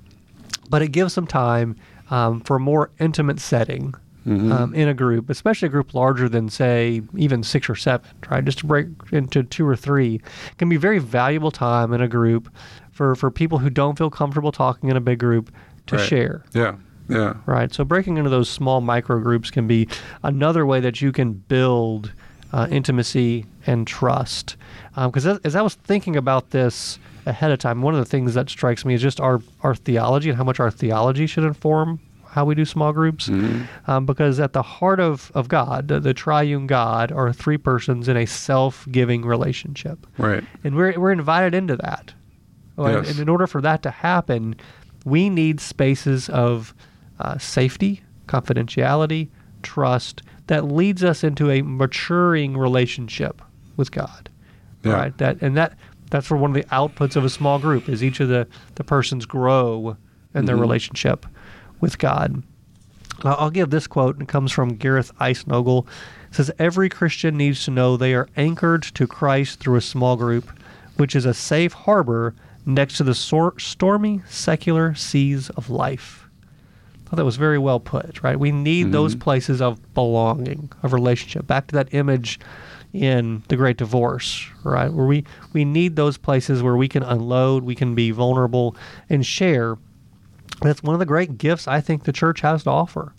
but 0.69 0.81
it 0.83 0.89
gives 0.89 1.15
them 1.15 1.25
time 1.25 1.75
um, 2.09 2.41
for 2.41 2.55
a 2.57 2.59
more 2.59 2.89
intimate 2.99 3.39
setting 3.39 3.93
Mhm. 4.25 4.51
um, 4.51 4.73
in 4.73 4.89
a 4.89 4.93
group, 4.93 5.29
especially 5.29 5.67
a 5.67 5.71
group 5.71 5.93
larger 5.93 6.27
than 6.27 6.49
say 6.49 7.01
even 7.15 7.43
six 7.43 7.69
or 7.69 7.75
seven, 7.75 8.05
right? 8.29 8.43
Just 8.43 8.59
to 8.59 8.65
break 8.65 8.87
into 9.11 9.41
two 9.43 9.65
or 9.65 9.75
three 9.75 10.19
can 10.57 10.67
be 10.67 10.75
very 10.75 10.99
valuable 10.99 11.51
time 11.51 11.93
in 11.93 12.01
a 12.01 12.07
group 12.09 12.49
for 12.91 13.15
for 13.15 13.31
people 13.31 13.59
who 13.59 13.69
don't 13.69 13.97
feel 13.97 14.09
comfortable 14.09 14.51
talking 14.51 14.89
in 14.89 14.97
a 14.97 15.01
big 15.01 15.19
group 15.19 15.49
to 15.87 15.95
Right. 15.95 16.05
share. 16.09 16.43
yeah, 16.53 16.73
yeah. 17.07 17.35
Right. 17.45 17.73
So 17.73 17.85
breaking 17.85 18.17
into 18.17 18.29
those 18.29 18.49
small 18.49 18.81
micro 18.81 19.17
groups 19.21 19.49
can 19.49 19.65
be 19.65 19.87
another 20.23 20.65
way 20.65 20.81
that 20.81 21.01
you 21.01 21.13
can 21.13 21.31
build 21.47 22.11
uh, 22.53 22.67
intimacy 22.69 23.45
and 23.65 23.85
trust. 23.87 24.55
Because 24.95 25.25
as, 25.25 25.37
as 25.45 25.55
I 25.55 25.61
was 25.61 25.75
thinking 25.75 26.15
about 26.17 26.49
this 26.51 26.97
ahead 27.27 27.51
of 27.51 27.59
time, 27.59 27.81
one 27.81 27.93
of 27.93 27.99
the 27.99 28.05
things 28.05 28.33
that 28.33 28.49
strikes 28.49 28.85
me 28.85 28.93
is 28.93 29.01
just 29.01 29.19
our, 29.19 29.41
our 29.61 29.75
theology 29.75 30.29
and 30.29 30.37
how 30.37 30.43
much 30.43 30.59
our 30.59 30.71
theology 30.71 31.27
should 31.27 31.43
inform 31.43 31.99
how 32.29 32.45
we 32.45 32.53
do 32.55 32.65
small 32.65 32.93
groups. 32.93 33.29
Mhm. 33.29 33.67
Um, 33.87 34.05
because 34.05 34.39
at 34.39 34.53
the 34.53 34.61
heart 34.61 34.99
of, 34.99 35.31
of 35.33 35.47
God, 35.47 35.87
the, 35.87 35.99
the 35.99 36.13
triune 36.13 36.67
God, 36.67 37.11
are 37.11 37.31
three 37.33 37.57
persons 37.57 38.07
in 38.07 38.15
a 38.17 38.25
self 38.27 38.85
giving 38.91 39.25
relationship 39.25 40.05
Right. 40.17 40.43
and 40.63 40.75
we're 40.75 40.99
we're 40.99 41.11
invited 41.11 41.53
into 41.55 41.75
that. 41.77 42.13
Yes. 42.77 43.09
And 43.11 43.19
in 43.19 43.29
order 43.29 43.47
for 43.47 43.59
that 43.61 43.81
to 43.83 43.89
happen, 43.91 44.55
we 45.03 45.29
need 45.29 45.59
spaces 45.59 46.29
of 46.29 46.75
uh, 47.19 47.37
safety, 47.39 48.03
confidentiality, 48.27 49.29
trust 49.63 50.21
that 50.47 50.65
leads 50.65 51.03
us 51.03 51.23
into 51.23 51.49
a 51.49 51.61
maturing 51.63 52.55
relationship 52.55 53.41
with 53.77 53.91
God. 53.91 54.29
Yeah. 54.83 54.93
Right. 54.93 55.17
That 55.17 55.41
and 55.41 55.57
that 55.57 55.77
that's 56.09 56.29
where 56.29 56.39
one 56.39 56.51
of 56.51 56.55
the 56.55 56.69
outputs 56.69 57.15
of 57.15 57.25
a 57.25 57.29
small 57.29 57.59
group 57.59 57.89
is 57.89 58.03
each 58.03 58.19
of 58.19 58.29
the 58.29 58.47
the 58.75 58.83
persons 58.83 59.25
grow 59.25 59.97
in 60.33 60.45
their 60.45 60.57
Mhm. 60.57 60.61
relationship 60.61 61.25
with 61.81 61.97
God. 61.97 62.43
I'll 63.23 63.35
I'll 63.39 63.49
give 63.49 63.69
this 63.69 63.87
quote, 63.87 64.15
and 64.15 64.23
it 64.23 64.27
comes 64.27 64.51
from 64.51 64.75
Gareth 64.75 65.11
Icenogle. 65.19 65.85
It 66.29 66.35
says, 66.35 66.51
Every 66.59 66.89
Christian 66.89 67.37
needs 67.37 67.63
to 67.65 67.71
know 67.71 67.95
they 67.97 68.13
are 68.13 68.27
anchored 68.37 68.83
to 68.83 69.07
Christ 69.07 69.59
through 69.59 69.77
a 69.77 69.81
small 69.81 70.15
group, 70.17 70.49
which 70.97 71.15
is 71.15 71.25
a 71.25 71.33
safe 71.33 71.73
harbor 71.73 72.35
next 72.65 72.97
to 72.97 73.03
the 73.03 73.15
sor- 73.15 73.57
stormy 73.57 74.21
secular 74.29 74.93
seas 74.93 75.49
of 75.51 75.69
life. 75.69 76.27
I 77.05 77.09
thought 77.09 77.15
that 77.15 77.25
was 77.25 77.37
very 77.37 77.57
well 77.57 77.79
put, 77.79 78.21
right? 78.21 78.37
We 78.37 78.51
need 78.51 78.91
those 78.91 79.15
Mhm. 79.15 79.21
places 79.21 79.61
of 79.61 79.79
belonging, 79.93 80.69
of 80.83 80.91
relationship. 80.91 81.47
Back 81.47 81.67
to 81.67 81.75
that 81.75 81.87
image 81.93 82.39
in 82.93 83.43
the 83.49 83.55
Great 83.55 83.77
Divorce, 83.77 84.47
right? 84.63 84.91
Where 84.91 85.05
we, 85.05 85.23
we 85.53 85.65
need 85.65 85.95
those 85.95 86.17
places 86.17 86.63
where 86.63 86.75
we 86.75 86.87
can 86.87 87.03
unload, 87.03 87.63
we 87.63 87.75
can 87.75 87.95
be 87.95 88.11
vulnerable 88.11 88.75
and 89.09 89.25
share. 89.25 89.77
That's 90.61 90.81
one 90.81 90.93
of 90.95 90.99
the 90.99 91.05
great 91.05 91.37
gifts 91.37 91.67
I 91.67 91.81
think 91.81 92.03
the 92.05 92.13
church 92.13 92.41
has 92.41 92.63
to 92.63 92.69
offer 92.71 93.13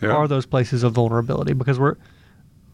Yeah. 0.00 0.10
are 0.10 0.26
those 0.26 0.46
places 0.46 0.82
of 0.82 0.92
vulnerability 0.94 1.52
because 1.52 1.78
we're 1.78 1.96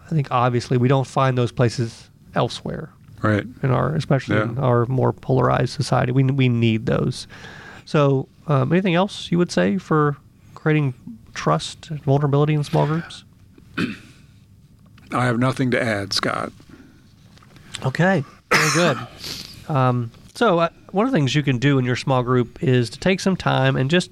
I 0.07 0.11
think 0.11 0.29
obviously 0.31 0.79
we 0.79 0.89
don't 0.89 1.07
find 1.07 1.37
those 1.37 1.53
places 1.53 2.09
elsewhere 2.35 2.91
right. 3.21 3.45
in 3.63 3.71
our 3.71 3.95
especially 3.95 4.37
Yeah. 4.37 4.45
in 4.45 4.59
our 4.59 4.87
more 4.87 5.13
polarized 5.13 5.75
society. 5.75 6.13
We 6.13 6.25
we 6.25 6.49
need 6.49 6.87
those. 6.87 7.27
So, 7.85 8.29
um, 8.47 8.73
anything 8.73 8.95
else 8.95 9.31
you 9.31 9.37
would 9.39 9.51
say 9.53 9.77
for 9.77 10.17
creating 10.55 10.95
trust 11.35 11.91
and 11.91 12.03
vulnerability 12.03 12.55
in 12.55 12.65
small 12.65 12.87
groups? 12.87 13.25
I 15.13 15.25
have 15.25 15.39
nothing 15.39 15.71
to 15.73 15.83
add, 15.83 16.13
Scott. 16.13 16.53
Okay, 17.85 18.25
very 18.51 18.71
good. 18.73 18.99
Um, 19.69 20.11
So 20.35 20.61
uh, 20.61 20.71
one 20.93 21.05
of 21.05 21.13
the 21.13 21.19
things 21.19 21.35
you 21.35 21.43
can 21.43 21.59
do 21.59 21.79
in 21.79 21.85
your 21.85 21.95
small 21.95 22.23
group 22.23 22.63
is 22.63 22.89
to 22.89 22.99
take 22.99 23.21
some 23.21 23.37
time 23.37 23.77
and 23.77 23.91
just 23.91 24.11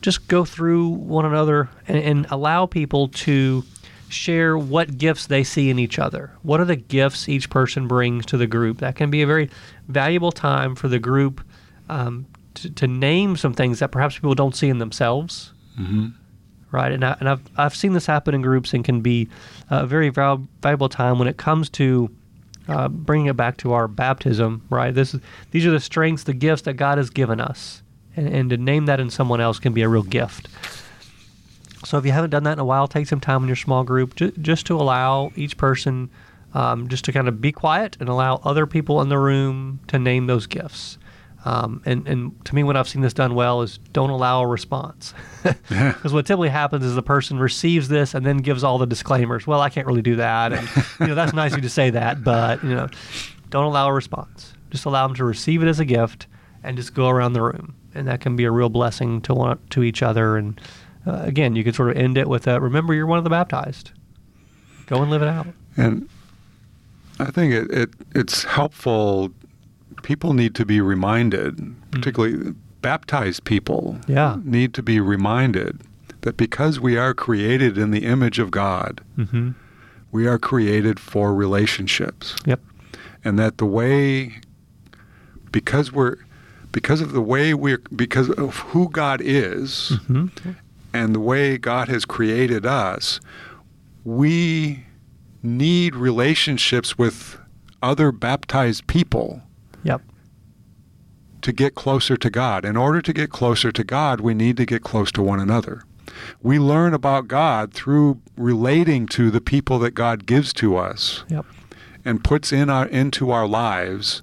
just 0.00 0.28
go 0.28 0.46
through 0.46 0.88
one 0.88 1.26
another 1.26 1.68
and, 1.86 1.98
and 1.98 2.26
allow 2.30 2.64
people 2.64 3.08
to 3.08 3.64
share 4.08 4.56
what 4.56 4.96
gifts 4.96 5.26
they 5.26 5.44
see 5.44 5.70
in 5.70 5.78
each 5.78 5.98
other. 5.98 6.30
What 6.42 6.60
are 6.60 6.64
the 6.64 6.76
gifts 6.76 7.28
each 7.28 7.50
person 7.50 7.88
brings 7.88 8.24
to 8.26 8.36
the 8.36 8.46
group? 8.46 8.78
That 8.78 8.96
can 8.96 9.10
be 9.10 9.22
a 9.22 9.26
very 9.26 9.50
valuable 9.88 10.32
time 10.32 10.74
for 10.74 10.88
the 10.88 10.98
group 10.98 11.42
um, 11.88 12.26
to, 12.54 12.70
to, 12.70 12.86
name 12.86 13.36
some 13.36 13.52
things 13.52 13.80
that 13.80 13.90
perhaps 13.90 14.14
people 14.14 14.34
don't 14.34 14.56
see 14.56 14.68
in 14.68 14.78
themselves. 14.78 15.52
Mm-hmm. 15.78 16.08
Right, 16.74 16.90
and, 16.90 17.04
I, 17.04 17.16
and 17.20 17.28
I've 17.28 17.40
I've 17.56 17.76
seen 17.76 17.92
this 17.92 18.04
happen 18.04 18.34
in 18.34 18.42
groups 18.42 18.74
and 18.74 18.84
can 18.84 19.00
be 19.00 19.28
a 19.70 19.86
very 19.86 20.08
valuable 20.08 20.88
time 20.88 21.20
when 21.20 21.28
it 21.28 21.36
comes 21.36 21.70
to 21.70 22.10
uh, 22.66 22.88
bringing 22.88 23.26
it 23.26 23.36
back 23.36 23.58
to 23.58 23.74
our 23.74 23.86
baptism. 23.86 24.62
Right, 24.70 24.92
this 24.92 25.14
is, 25.14 25.20
these 25.52 25.64
are 25.66 25.70
the 25.70 25.78
strengths, 25.78 26.24
the 26.24 26.32
gifts 26.32 26.62
that 26.62 26.74
God 26.74 26.98
has 26.98 27.10
given 27.10 27.40
us, 27.40 27.84
and, 28.16 28.26
and 28.26 28.50
to 28.50 28.56
name 28.56 28.86
that 28.86 28.98
in 28.98 29.08
someone 29.08 29.40
else 29.40 29.60
can 29.60 29.72
be 29.72 29.82
a 29.82 29.88
real 29.88 30.02
gift. 30.02 30.48
So 31.84 31.96
if 31.96 32.04
you 32.04 32.10
haven't 32.10 32.30
done 32.30 32.42
that 32.42 32.54
in 32.54 32.58
a 32.58 32.64
while, 32.64 32.88
take 32.88 33.06
some 33.06 33.20
time 33.20 33.42
in 33.42 33.46
your 33.46 33.56
small 33.56 33.84
group 33.84 34.16
ju- 34.16 34.32
just 34.32 34.66
to 34.66 34.74
allow 34.74 35.30
each 35.36 35.56
person 35.56 36.10
um, 36.54 36.88
just 36.88 37.04
to 37.04 37.12
kind 37.12 37.28
of 37.28 37.40
be 37.40 37.52
quiet 37.52 37.96
and 38.00 38.08
allow 38.08 38.40
other 38.42 38.66
people 38.66 39.00
in 39.00 39.10
the 39.10 39.18
room 39.18 39.78
to 39.88 39.98
name 39.98 40.26
those 40.26 40.46
gifts. 40.46 40.98
Um, 41.44 41.82
and, 41.84 42.08
and 42.08 42.44
to 42.46 42.54
me, 42.54 42.62
when 42.64 42.76
I've 42.76 42.88
seen 42.88 43.02
this 43.02 43.12
done 43.12 43.34
well 43.34 43.60
is 43.60 43.78
don't 43.92 44.10
allow 44.10 44.42
a 44.42 44.46
response. 44.46 45.14
Because 45.68 46.14
what 46.14 46.24
typically 46.24 46.48
happens 46.48 46.84
is 46.84 46.94
the 46.94 47.02
person 47.02 47.38
receives 47.38 47.88
this 47.88 48.14
and 48.14 48.24
then 48.24 48.38
gives 48.38 48.64
all 48.64 48.78
the 48.78 48.86
disclaimers. 48.86 49.46
Well, 49.46 49.60
I 49.60 49.68
can't 49.68 49.86
really 49.86 50.00
do 50.00 50.16
that. 50.16 50.54
And, 50.54 50.68
you 51.00 51.06
know, 51.08 51.14
that's 51.14 51.32
nice 51.34 51.52
of 51.52 51.58
you 51.58 51.62
to 51.62 51.68
say 51.68 51.90
that, 51.90 52.24
but, 52.24 52.62
you 52.64 52.74
know, 52.74 52.88
don't 53.50 53.64
allow 53.64 53.88
a 53.88 53.92
response. 53.92 54.54
Just 54.70 54.86
allow 54.86 55.06
them 55.06 55.14
to 55.16 55.24
receive 55.24 55.62
it 55.62 55.68
as 55.68 55.80
a 55.80 55.84
gift 55.84 56.26
and 56.62 56.78
just 56.78 56.94
go 56.94 57.10
around 57.10 57.34
the 57.34 57.42
room. 57.42 57.74
And 57.94 58.08
that 58.08 58.20
can 58.20 58.36
be 58.36 58.44
a 58.44 58.50
real 58.50 58.70
blessing 58.70 59.20
to 59.22 59.34
one, 59.34 59.58
to 59.70 59.82
each 59.82 60.02
other. 60.02 60.38
And 60.38 60.58
uh, 61.06 61.20
again, 61.24 61.56
you 61.56 61.62
could 61.62 61.74
sort 61.74 61.90
of 61.90 61.96
end 61.98 62.16
it 62.16 62.28
with 62.28 62.46
a, 62.46 62.58
remember, 62.58 62.94
you're 62.94 63.06
one 63.06 63.18
of 63.18 63.24
the 63.24 63.30
baptized. 63.30 63.92
Go 64.86 65.02
and 65.02 65.10
live 65.10 65.20
it 65.20 65.28
out. 65.28 65.48
And 65.76 66.08
I 67.18 67.30
think 67.30 67.52
it, 67.52 67.70
it 67.70 67.90
it's 68.14 68.44
helpful 68.44 69.30
people 70.04 70.34
need 70.34 70.54
to 70.54 70.64
be 70.64 70.80
reminded, 70.80 71.56
mm-hmm. 71.56 71.90
particularly 71.90 72.36
mm-hmm. 72.36 72.50
baptized 72.80 73.42
people, 73.44 73.98
yeah. 74.06 74.36
need 74.44 74.72
to 74.74 74.82
be 74.82 75.00
reminded 75.00 75.80
that 76.20 76.36
because 76.36 76.78
we 76.78 76.96
are 76.96 77.12
created 77.12 77.76
in 77.76 77.90
the 77.90 78.04
image 78.04 78.38
of 78.38 78.52
God, 78.52 79.00
mm-hmm. 79.18 79.50
we 80.12 80.28
are 80.28 80.38
created 80.38 81.00
for 81.00 81.34
relationships. 81.34 82.36
Yep. 82.46 82.60
And 83.24 83.38
that 83.38 83.58
the 83.58 83.66
way, 83.66 84.40
because 85.50 85.90
we're, 85.90 86.18
because 86.70 87.00
of 87.00 87.12
the 87.12 87.22
way 87.22 87.54
we're, 87.54 87.82
because 87.96 88.30
of 88.30 88.56
who 88.56 88.90
God 88.90 89.20
is, 89.22 89.92
mm-hmm. 89.94 90.50
and 90.92 91.14
the 91.14 91.20
way 91.20 91.56
God 91.56 91.88
has 91.88 92.04
created 92.04 92.66
us, 92.66 93.20
we 94.04 94.84
need 95.42 95.94
relationships 95.94 96.98
with 96.98 97.38
other 97.82 98.12
baptized 98.12 98.86
people 98.86 99.42
Yep. 99.84 100.02
To 101.42 101.52
get 101.52 101.74
closer 101.74 102.16
to 102.16 102.30
God. 102.30 102.64
In 102.64 102.76
order 102.76 103.02
to 103.02 103.12
get 103.12 103.30
closer 103.30 103.70
to 103.70 103.84
God, 103.84 104.20
we 104.20 104.34
need 104.34 104.56
to 104.56 104.66
get 104.66 104.82
close 104.82 105.12
to 105.12 105.22
one 105.22 105.40
another. 105.40 105.84
We 106.42 106.58
learn 106.58 106.94
about 106.94 107.28
God 107.28 107.72
through 107.72 108.20
relating 108.36 109.06
to 109.08 109.30
the 109.30 109.40
people 109.40 109.78
that 109.80 109.92
God 109.92 110.26
gives 110.26 110.52
to 110.54 110.76
us 110.76 111.24
yep. 111.28 111.44
and 112.04 112.22
puts 112.22 112.52
in 112.52 112.70
our, 112.70 112.86
into 112.86 113.30
our 113.30 113.46
lives 113.46 114.22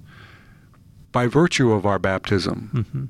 by 1.12 1.26
virtue 1.26 1.72
of 1.72 1.84
our 1.86 1.98
baptism. 1.98 2.70
Mm-hmm. 2.72 3.04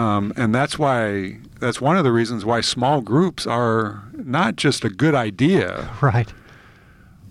Um, 0.00 0.32
and 0.36 0.54
that's 0.54 0.78
why 0.78 1.38
that's 1.60 1.80
one 1.80 1.96
of 1.96 2.04
the 2.04 2.12
reasons 2.12 2.44
why 2.44 2.62
small 2.62 3.02
groups 3.02 3.46
are 3.46 4.02
not 4.14 4.56
just 4.56 4.84
a 4.84 4.88
good 4.88 5.14
idea, 5.14 5.90
right? 6.00 6.32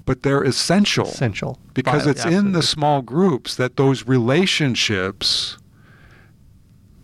But 0.10 0.24
they're 0.24 0.42
essential. 0.42 1.06
Essential. 1.06 1.60
Because 1.76 2.08
it's 2.08 2.22
absolutely. 2.22 2.48
in 2.48 2.54
the 2.54 2.64
small 2.64 3.04
groups 3.04 3.54
that 3.58 3.76
those 3.76 4.08
relationships 4.08 5.60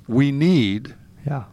we 0.07 0.31
need 0.31 0.95
yeah. 1.23 1.43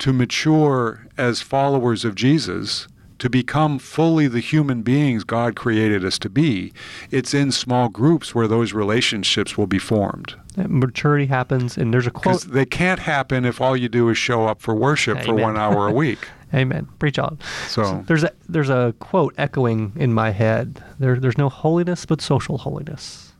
to 0.00 0.12
mature 0.12 1.06
as 1.16 1.40
followers 1.40 2.04
of 2.04 2.16
Jesus, 2.16 2.88
to 3.20 3.30
become 3.30 3.78
fully 3.78 4.26
the 4.26 4.40
human 4.40 4.82
beings 4.82 5.22
God 5.22 5.54
created 5.54 6.04
us 6.04 6.18
to 6.18 6.28
be. 6.28 6.72
It's 7.08 7.32
in 7.32 7.52
small 7.52 7.88
groups 7.88 8.34
where 8.34 8.48
those 8.48 8.72
relationships 8.72 9.56
will 9.56 9.68
be 9.68 9.78
formed. 9.78 10.34
That 10.56 10.70
maturity 10.70 11.26
happens, 11.26 11.78
and 11.78 11.94
there's 11.94 12.08
a 12.08 12.10
quote. 12.10 12.42
They 12.48 12.66
can't 12.66 12.98
happen 12.98 13.44
if 13.44 13.60
all 13.60 13.76
you 13.76 13.88
do 13.88 14.08
is 14.08 14.18
show 14.18 14.48
up 14.48 14.60
for 14.60 14.74
worship 14.74 15.18
Amen. 15.18 15.26
for 15.26 15.34
one 15.36 15.56
hour 15.56 15.86
a 15.86 15.92
week. 15.92 16.26
Amen. 16.54 16.88
Preach 16.98 17.18
on. 17.18 17.38
So, 17.68 17.82
so, 17.82 18.04
there's 18.06 18.24
a 18.24 18.32
there's 18.48 18.70
a 18.70 18.94
quote 19.00 19.34
echoing 19.36 19.92
in 19.96 20.12
my 20.12 20.30
head. 20.30 20.82
There 20.98 21.18
there's 21.18 21.38
no 21.38 21.48
holiness 21.48 22.06
but 22.06 22.20
social 22.20 22.58
holiness. 22.58 23.32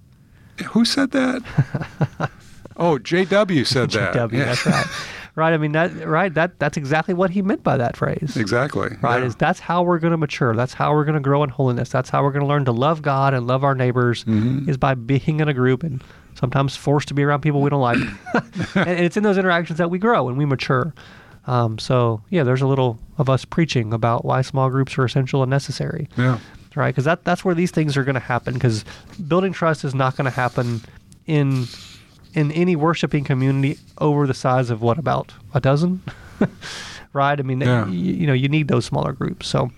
Who 0.66 0.84
said 0.84 1.10
that? 1.12 2.30
oh, 2.76 2.98
J.W. 2.98 3.64
said 3.64 3.90
that. 3.90 4.12
J.W. 4.12 4.38
Yeah. 4.38 4.46
That's 4.46 4.66
right. 4.66 4.86
right. 5.34 5.52
I 5.52 5.56
mean 5.58 5.72
that 5.72 6.06
right. 6.06 6.32
That 6.32 6.58
that's 6.58 6.76
exactly 6.76 7.14
what 7.14 7.30
he 7.30 7.42
meant 7.42 7.62
by 7.62 7.76
that 7.76 7.96
phrase. 7.96 8.36
Exactly. 8.36 8.96
Right. 9.00 9.20
Yeah. 9.20 9.26
Is 9.26 9.36
that's 9.36 9.60
how 9.60 9.82
we're 9.82 9.98
going 9.98 10.12
to 10.12 10.16
mature. 10.16 10.54
That's 10.54 10.74
how 10.74 10.92
we're 10.92 11.04
going 11.04 11.14
to 11.14 11.20
grow 11.20 11.42
in 11.42 11.50
holiness. 11.50 11.88
That's 11.88 12.10
how 12.10 12.22
we're 12.22 12.32
going 12.32 12.42
to 12.42 12.48
learn 12.48 12.64
to 12.66 12.72
love 12.72 13.02
God 13.02 13.34
and 13.34 13.46
love 13.46 13.64
our 13.64 13.74
neighbors. 13.74 14.24
Mm-hmm. 14.24 14.68
Is 14.68 14.76
by 14.76 14.94
being 14.94 15.40
in 15.40 15.48
a 15.48 15.54
group 15.54 15.82
and 15.82 16.02
sometimes 16.34 16.76
forced 16.76 17.08
to 17.08 17.14
be 17.14 17.22
around 17.22 17.40
people 17.40 17.62
we 17.62 17.70
don't 17.70 17.80
like. 17.80 17.98
and 18.74 19.00
it's 19.00 19.16
in 19.16 19.22
those 19.22 19.38
interactions 19.38 19.78
that 19.78 19.90
we 19.90 19.98
grow 19.98 20.28
and 20.28 20.36
we 20.36 20.44
mature. 20.44 20.92
Um, 21.46 21.78
so 21.78 22.22
yeah, 22.30 22.42
there's 22.42 22.62
a 22.62 22.66
little 22.66 22.98
of 23.18 23.28
us 23.28 23.44
preaching 23.44 23.92
about 23.92 24.24
why 24.24 24.42
small 24.42 24.70
groups 24.70 24.96
are 24.98 25.04
essential 25.04 25.42
and 25.42 25.50
necessary. 25.50 26.08
Yeah. 26.16 26.38
Right, 26.76 26.88
because 26.88 27.04
that 27.04 27.22
that's 27.22 27.44
where 27.44 27.54
these 27.54 27.70
things 27.70 27.96
are 27.96 28.02
going 28.02 28.14
to 28.14 28.20
happen. 28.20 28.54
Because 28.54 28.84
building 29.28 29.52
trust 29.52 29.84
is 29.84 29.94
not 29.94 30.16
going 30.16 30.24
to 30.24 30.32
happen 30.32 30.80
in 31.24 31.66
in 32.34 32.50
any 32.50 32.74
worshiping 32.74 33.22
community 33.22 33.78
over 33.98 34.26
the 34.26 34.34
size 34.34 34.70
of 34.70 34.82
what 34.82 34.98
about 34.98 35.32
a 35.54 35.60
dozen, 35.60 36.02
right? 37.12 37.38
I 37.38 37.42
mean, 37.44 37.60
yeah. 37.60 37.86
you, 37.86 38.14
you 38.14 38.26
know, 38.26 38.32
you 38.32 38.48
need 38.48 38.66
those 38.66 38.84
smaller 38.84 39.12
groups. 39.12 39.46
So, 39.46 39.70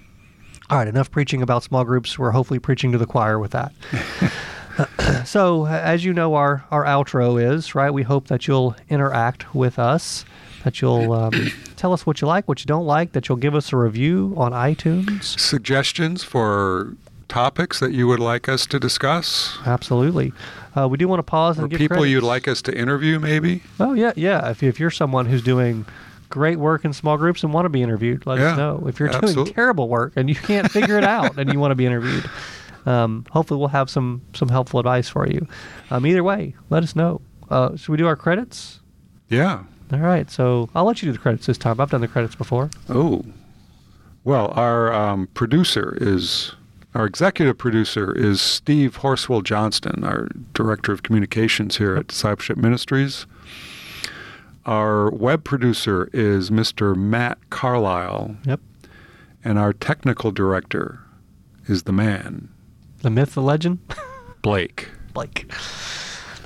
all 0.70 0.78
right, 0.78 0.88
enough 0.88 1.10
preaching 1.10 1.42
about 1.42 1.62
small 1.62 1.84
groups. 1.84 2.18
We're 2.18 2.30
hopefully 2.30 2.60
preaching 2.60 2.92
to 2.92 2.98
the 2.98 3.06
choir 3.06 3.38
with 3.38 3.50
that. 3.50 3.74
so, 5.26 5.66
as 5.66 6.02
you 6.02 6.12
know, 6.12 6.34
our 6.34 6.64
our 6.70 6.84
outro 6.84 7.38
is 7.38 7.74
right. 7.74 7.90
We 7.90 8.04
hope 8.04 8.28
that 8.28 8.46
you'll 8.46 8.74
interact 8.88 9.54
with 9.54 9.78
us 9.78 10.24
that 10.66 10.82
you'll 10.82 11.12
um, 11.12 11.52
tell 11.76 11.92
us 11.92 12.04
what 12.04 12.20
you 12.20 12.26
like, 12.26 12.48
what 12.48 12.58
you 12.58 12.66
don't 12.66 12.86
like, 12.86 13.12
that 13.12 13.28
you'll 13.28 13.38
give 13.38 13.54
us 13.54 13.72
a 13.72 13.76
review 13.76 14.34
on 14.36 14.50
iTunes. 14.50 15.38
Suggestions 15.38 16.24
for 16.24 16.96
topics 17.28 17.78
that 17.78 17.92
you 17.92 18.08
would 18.08 18.18
like 18.18 18.48
us 18.48 18.66
to 18.66 18.80
discuss? 18.80 19.58
Absolutely. 19.64 20.32
Uh, 20.76 20.88
we 20.88 20.98
do 20.98 21.06
want 21.06 21.20
to 21.20 21.22
pause 21.22 21.56
and 21.56 21.66
or 21.66 21.68
give 21.68 21.78
people 21.78 21.98
credits. 21.98 22.10
you'd 22.10 22.24
like 22.24 22.48
us 22.48 22.62
to 22.62 22.76
interview, 22.76 23.20
maybe. 23.20 23.62
Oh 23.78 23.92
yeah, 23.92 24.12
yeah. 24.16 24.50
If, 24.50 24.64
if 24.64 24.80
you're 24.80 24.90
someone 24.90 25.26
who's 25.26 25.40
doing 25.40 25.86
great 26.30 26.58
work 26.58 26.84
in 26.84 26.92
small 26.92 27.16
groups 27.16 27.44
and 27.44 27.54
want 27.54 27.66
to 27.66 27.68
be 27.68 27.80
interviewed, 27.80 28.26
let 28.26 28.40
yeah, 28.40 28.50
us 28.50 28.58
know. 28.58 28.88
If 28.88 28.98
you're 28.98 29.10
absolutely. 29.10 29.44
doing 29.44 29.54
terrible 29.54 29.88
work 29.88 30.14
and 30.16 30.28
you 30.28 30.34
can't 30.34 30.68
figure 30.68 30.98
it 30.98 31.04
out 31.04 31.38
and 31.38 31.52
you 31.52 31.60
want 31.60 31.70
to 31.70 31.76
be 31.76 31.86
interviewed, 31.86 32.28
um, 32.86 33.24
hopefully 33.30 33.60
we'll 33.60 33.68
have 33.68 33.88
some 33.88 34.22
some 34.34 34.48
helpful 34.48 34.80
advice 34.80 35.08
for 35.08 35.28
you. 35.28 35.46
Um, 35.90 36.04
either 36.06 36.24
way, 36.24 36.56
let 36.70 36.82
us 36.82 36.96
know. 36.96 37.20
Uh, 37.48 37.76
should 37.76 37.92
we 37.92 37.98
do 37.98 38.08
our 38.08 38.16
credits? 38.16 38.80
Yeah. 39.28 39.62
All 39.92 40.00
right, 40.00 40.30
so 40.30 40.68
I'll 40.74 40.84
let 40.84 41.02
you 41.02 41.08
do 41.08 41.12
the 41.12 41.18
credits 41.18 41.46
this 41.46 41.58
time. 41.58 41.80
I've 41.80 41.90
done 41.90 42.00
the 42.00 42.08
credits 42.08 42.34
before. 42.34 42.70
Oh, 42.88 43.24
well, 44.24 44.52
our 44.56 44.92
um, 44.92 45.28
producer 45.34 45.96
is 46.00 46.54
our 46.96 47.04
executive 47.04 47.58
producer 47.58 48.10
is 48.16 48.40
Steve 48.40 48.98
Horswill 48.98 49.44
Johnston, 49.44 50.02
our 50.02 50.28
director 50.54 50.92
of 50.92 51.02
communications 51.02 51.76
here 51.76 51.94
at 51.94 52.06
Discipleship 52.06 52.56
Ministries. 52.56 53.26
Our 54.64 55.10
web 55.10 55.44
producer 55.44 56.08
is 56.12 56.50
Mr. 56.50 56.96
Matt 56.96 57.38
Carlisle. 57.50 58.36
Yep. 58.46 58.60
And 59.44 59.58
our 59.58 59.72
technical 59.74 60.32
director 60.32 61.00
is 61.68 61.82
the 61.82 61.92
man. 61.92 62.48
The 63.02 63.10
myth, 63.10 63.34
the 63.34 63.42
legend? 63.42 63.78
Blake. 64.42 64.88
Blake. 65.12 65.52